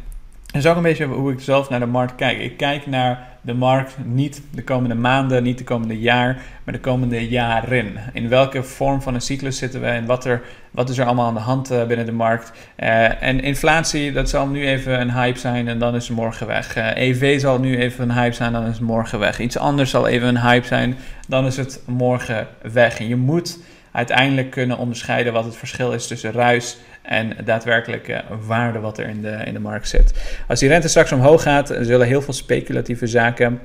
dat 0.53 0.63
is 0.63 0.69
ook 0.69 0.75
een 0.75 0.81
beetje 0.81 1.05
hoe 1.05 1.31
ik 1.31 1.39
zelf 1.39 1.69
naar 1.69 1.79
de 1.79 1.85
markt 1.85 2.15
kijk. 2.15 2.39
Ik 2.39 2.57
kijk 2.57 2.87
naar 2.87 3.27
de 3.41 3.53
markt 3.53 3.95
niet 4.03 4.41
de 4.51 4.63
komende 4.63 4.95
maanden, 4.95 5.43
niet 5.43 5.57
de 5.57 5.63
komende 5.63 5.99
jaar, 5.99 6.41
maar 6.63 6.73
de 6.73 6.79
komende 6.79 7.27
jaren. 7.29 7.97
In 8.13 8.29
welke 8.29 8.63
vorm 8.63 9.01
van 9.01 9.13
een 9.13 9.21
cyclus 9.21 9.57
zitten 9.57 9.81
we 9.81 9.87
en 9.87 10.05
wat, 10.05 10.25
er, 10.25 10.41
wat 10.71 10.89
is 10.89 10.97
er 10.97 11.05
allemaal 11.05 11.27
aan 11.27 11.33
de 11.33 11.39
hand 11.39 11.69
binnen 11.87 12.05
de 12.05 12.11
markt. 12.11 12.51
en 12.75 13.41
inflatie, 13.41 14.11
dat 14.11 14.29
zal 14.29 14.47
nu 14.47 14.67
even 14.67 15.01
een 15.01 15.11
hype 15.11 15.39
zijn 15.39 15.67
en 15.67 15.79
dan 15.79 15.95
is 15.95 16.07
het 16.07 16.17
morgen 16.17 16.47
weg. 16.47 16.75
EV 16.75 17.39
zal 17.39 17.59
nu 17.59 17.77
even 17.77 18.09
een 18.09 18.15
hype 18.15 18.35
zijn, 18.35 18.53
dan 18.53 18.63
is 18.63 18.77
het 18.77 18.87
morgen 18.87 19.19
weg. 19.19 19.39
Iets 19.39 19.57
anders 19.57 19.89
zal 19.89 20.07
even 20.07 20.27
een 20.27 20.41
hype 20.41 20.67
zijn, 20.67 20.97
dan 21.27 21.45
is 21.45 21.57
het 21.57 21.81
morgen 21.87 22.47
weg. 22.61 22.99
En 22.99 23.07
je 23.07 23.15
moet 23.15 23.59
uiteindelijk 23.93 24.51
kunnen 24.51 24.77
onderscheiden 24.77 25.33
wat 25.33 25.45
het 25.45 25.55
verschil 25.55 25.91
is 25.91 26.07
tussen 26.07 26.31
ruis 26.31 26.77
en 27.01 27.35
daadwerkelijke 27.45 28.23
waarde 28.45 28.79
wat 28.79 28.97
er 28.97 29.07
in 29.07 29.21
de, 29.21 29.41
in 29.45 29.53
de 29.53 29.59
markt 29.59 29.87
zit. 29.87 30.13
Als 30.47 30.59
die 30.59 30.69
rente 30.69 30.87
straks 30.87 31.11
omhoog 31.11 31.41
gaat, 31.41 31.75
zullen 31.81 32.07
heel 32.07 32.21
veel 32.21 32.33
speculatieve 32.33 33.07
zaken. 33.07 33.59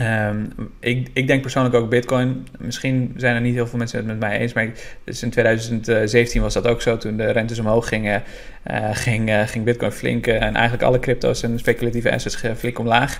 Um, 0.00 0.52
ik, 0.80 1.08
ik, 1.12 1.26
denk 1.26 1.42
persoonlijk 1.42 1.74
ook 1.74 1.90
Bitcoin. 1.90 2.46
Misschien 2.58 3.14
zijn 3.16 3.34
er 3.34 3.40
niet 3.40 3.54
heel 3.54 3.66
veel 3.66 3.78
mensen 3.78 3.98
het 3.98 4.06
met 4.06 4.18
mij 4.18 4.38
eens, 4.38 4.52
maar 4.52 4.70
dus 5.04 5.22
in 5.22 5.30
2017 5.30 6.42
was 6.42 6.54
dat 6.54 6.66
ook 6.66 6.82
zo. 6.82 6.96
Toen 6.96 7.16
de 7.16 7.30
rentes 7.30 7.58
omhoog 7.58 7.88
gingen, 7.88 8.22
uh, 8.70 8.88
ging, 8.92 9.28
uh, 9.28 9.40
ging 9.40 9.64
Bitcoin 9.64 9.92
flink 9.92 10.26
en 10.26 10.54
eigenlijk 10.54 10.82
alle 10.82 10.98
crypto's 10.98 11.42
en 11.42 11.58
speculatieve 11.58 12.12
assets 12.12 12.42
flink 12.56 12.78
omlaag. 12.78 13.18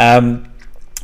Um, 0.00 0.42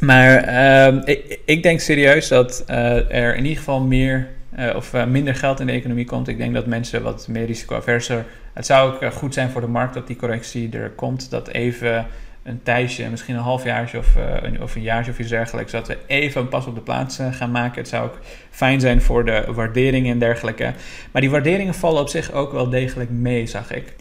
maar 0.00 0.86
um, 0.86 1.02
ik, 1.04 1.40
ik, 1.44 1.62
denk 1.62 1.80
serieus 1.80 2.28
dat 2.28 2.64
er 2.66 3.34
in 3.34 3.42
ieder 3.42 3.58
geval 3.58 3.80
meer 3.80 4.28
uh, 4.58 4.76
of 4.76 4.94
uh, 4.94 5.04
minder 5.04 5.34
geld 5.34 5.60
in 5.60 5.66
de 5.66 5.72
economie 5.72 6.04
komt. 6.04 6.28
Ik 6.28 6.38
denk 6.38 6.54
dat 6.54 6.66
mensen 6.66 7.02
wat 7.02 7.28
meer 7.28 7.46
risicoaverser. 7.46 8.24
Het 8.52 8.66
zou 8.66 8.92
ook 8.92 9.02
uh, 9.02 9.10
goed 9.10 9.34
zijn 9.34 9.50
voor 9.50 9.60
de 9.60 9.66
markt 9.66 9.94
dat 9.94 10.06
die 10.06 10.16
correctie 10.16 10.78
er 10.78 10.90
komt. 10.90 11.30
Dat 11.30 11.48
even 11.48 12.06
een 12.42 12.62
tijdje, 12.62 13.08
misschien 13.10 13.34
een 13.34 13.40
halfjaartje 13.40 13.98
of, 13.98 14.14
een, 14.42 14.62
of 14.62 14.74
een 14.74 14.82
jaartje 14.82 15.10
of 15.10 15.18
iets 15.18 15.28
dergelijks. 15.28 15.72
Dat 15.72 15.88
we 15.88 15.98
even 16.06 16.40
een 16.40 16.48
pas 16.48 16.66
op 16.66 16.74
de 16.74 16.80
plaats 16.80 17.18
gaan 17.30 17.50
maken. 17.50 17.80
Het 17.80 17.88
zou 17.88 18.04
ook 18.04 18.18
fijn 18.50 18.80
zijn 18.80 19.02
voor 19.02 19.24
de 19.24 19.44
waarderingen 19.48 20.12
en 20.12 20.18
dergelijke. 20.18 20.72
Maar 21.10 21.22
die 21.22 21.30
waarderingen 21.30 21.74
vallen 21.74 22.00
op 22.00 22.08
zich 22.08 22.32
ook 22.32 22.52
wel 22.52 22.68
degelijk 22.68 23.10
mee, 23.10 23.46
zag 23.46 23.72
ik. 23.72 23.94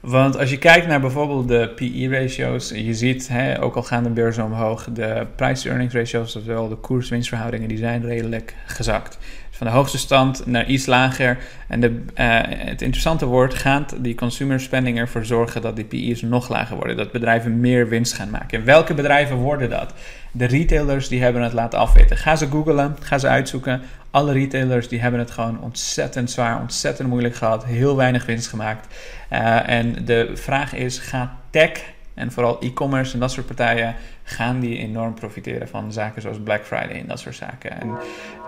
Want 0.00 0.38
als 0.38 0.50
je 0.50 0.58
kijkt 0.58 0.86
naar 0.86 1.00
bijvoorbeeld 1.00 1.48
de 1.48 1.72
PE-ratio's, 1.74 2.68
je 2.68 2.94
ziet, 2.94 3.28
hè, 3.28 3.62
ook 3.62 3.76
al 3.76 3.82
gaan 3.82 4.02
de 4.02 4.10
beurzen 4.10 4.44
omhoog, 4.44 4.88
de 4.92 5.26
price-earnings 5.36 5.94
ratios, 5.94 6.36
oftewel 6.36 6.68
de 6.68 6.74
koers-winstverhoudingen, 6.74 7.68
die 7.68 7.78
zijn 7.78 8.04
redelijk 8.04 8.54
gezakt 8.66 9.18
van 9.50 9.66
de 9.66 9.72
hoogste 9.72 9.98
stand 9.98 10.46
naar 10.46 10.66
iets 10.66 10.86
lager. 10.86 11.38
En 11.68 11.80
de, 11.80 11.90
uh, 11.90 12.40
het 12.68 12.82
interessante 12.82 13.26
wordt, 13.26 13.54
gaat 13.54 13.94
die 13.98 14.14
consumer 14.14 14.60
spending 14.60 14.98
ervoor 14.98 15.24
zorgen 15.24 15.62
dat 15.62 15.76
die 15.76 15.84
PE's 15.84 16.22
nog 16.22 16.48
lager 16.48 16.76
worden? 16.76 16.96
Dat 16.96 17.12
bedrijven 17.12 17.60
meer 17.60 17.88
winst 17.88 18.12
gaan 18.12 18.30
maken. 18.30 18.58
En 18.58 18.64
welke 18.64 18.94
bedrijven 18.94 19.36
worden 19.36 19.70
dat? 19.70 19.94
de 20.32 20.44
retailers 20.44 21.08
die 21.08 21.22
hebben 21.22 21.42
het 21.42 21.52
laten 21.52 21.78
afweten. 21.78 22.16
Ga 22.16 22.36
ze 22.36 22.48
googlen, 22.48 22.96
ga 23.00 23.18
ze 23.18 23.28
uitzoeken. 23.28 23.80
Alle 24.10 24.32
retailers 24.32 24.88
die 24.88 25.00
hebben 25.00 25.20
het 25.20 25.30
gewoon 25.30 25.60
ontzettend 25.60 26.30
zwaar, 26.30 26.60
ontzettend 26.60 27.08
moeilijk 27.08 27.34
gehad. 27.34 27.64
Heel 27.64 27.96
weinig 27.96 28.26
winst 28.26 28.48
gemaakt. 28.48 28.94
Uh, 29.32 29.68
en 29.68 30.04
de 30.04 30.30
vraag 30.34 30.74
is, 30.74 30.98
gaat 30.98 31.30
tech 31.50 31.82
en 32.18 32.32
vooral 32.32 32.58
e-commerce 32.60 33.14
en 33.14 33.20
dat 33.20 33.30
soort 33.30 33.46
partijen 33.46 33.94
gaan 34.22 34.60
die 34.60 34.78
enorm 34.78 35.14
profiteren 35.14 35.68
van 35.68 35.92
zaken 35.92 36.22
zoals 36.22 36.38
Black 36.44 36.64
Friday 36.64 37.00
en 37.00 37.06
dat 37.06 37.18
soort 37.20 37.34
zaken. 37.34 37.80
En 37.80 37.98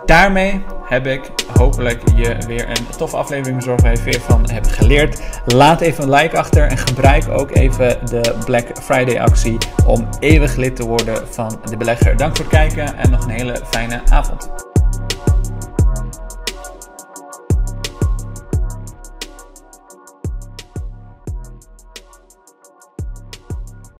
daarmee 0.06 0.60
heb 0.84 1.06
ik 1.06 1.30
hopelijk 1.54 2.02
je 2.16 2.36
weer 2.46 2.68
een 2.68 2.86
toffe 2.96 3.16
aflevering 3.16 3.56
bezorgd 3.56 3.82
waar 3.82 3.92
je 3.92 3.98
veel 3.98 4.20
van 4.20 4.50
hebt 4.50 4.68
geleerd. 4.68 5.20
Laat 5.46 5.80
even 5.80 6.04
een 6.04 6.10
like 6.10 6.38
achter 6.38 6.66
en 6.66 6.78
gebruik 6.78 7.28
ook 7.28 7.50
even 7.50 8.06
de 8.06 8.38
Black 8.44 8.66
Friday 8.82 9.20
actie 9.20 9.56
om 9.86 10.08
eeuwig 10.18 10.56
lid 10.56 10.76
te 10.76 10.86
worden 10.86 11.28
van 11.28 11.60
de 11.64 11.76
belegger. 11.76 12.16
Dank 12.16 12.36
voor 12.36 12.44
het 12.44 12.54
kijken 12.54 12.96
en 12.96 13.10
nog 13.10 13.24
een 13.24 13.30
hele 13.30 13.60
fijne 13.70 14.00
avond. 14.08 14.69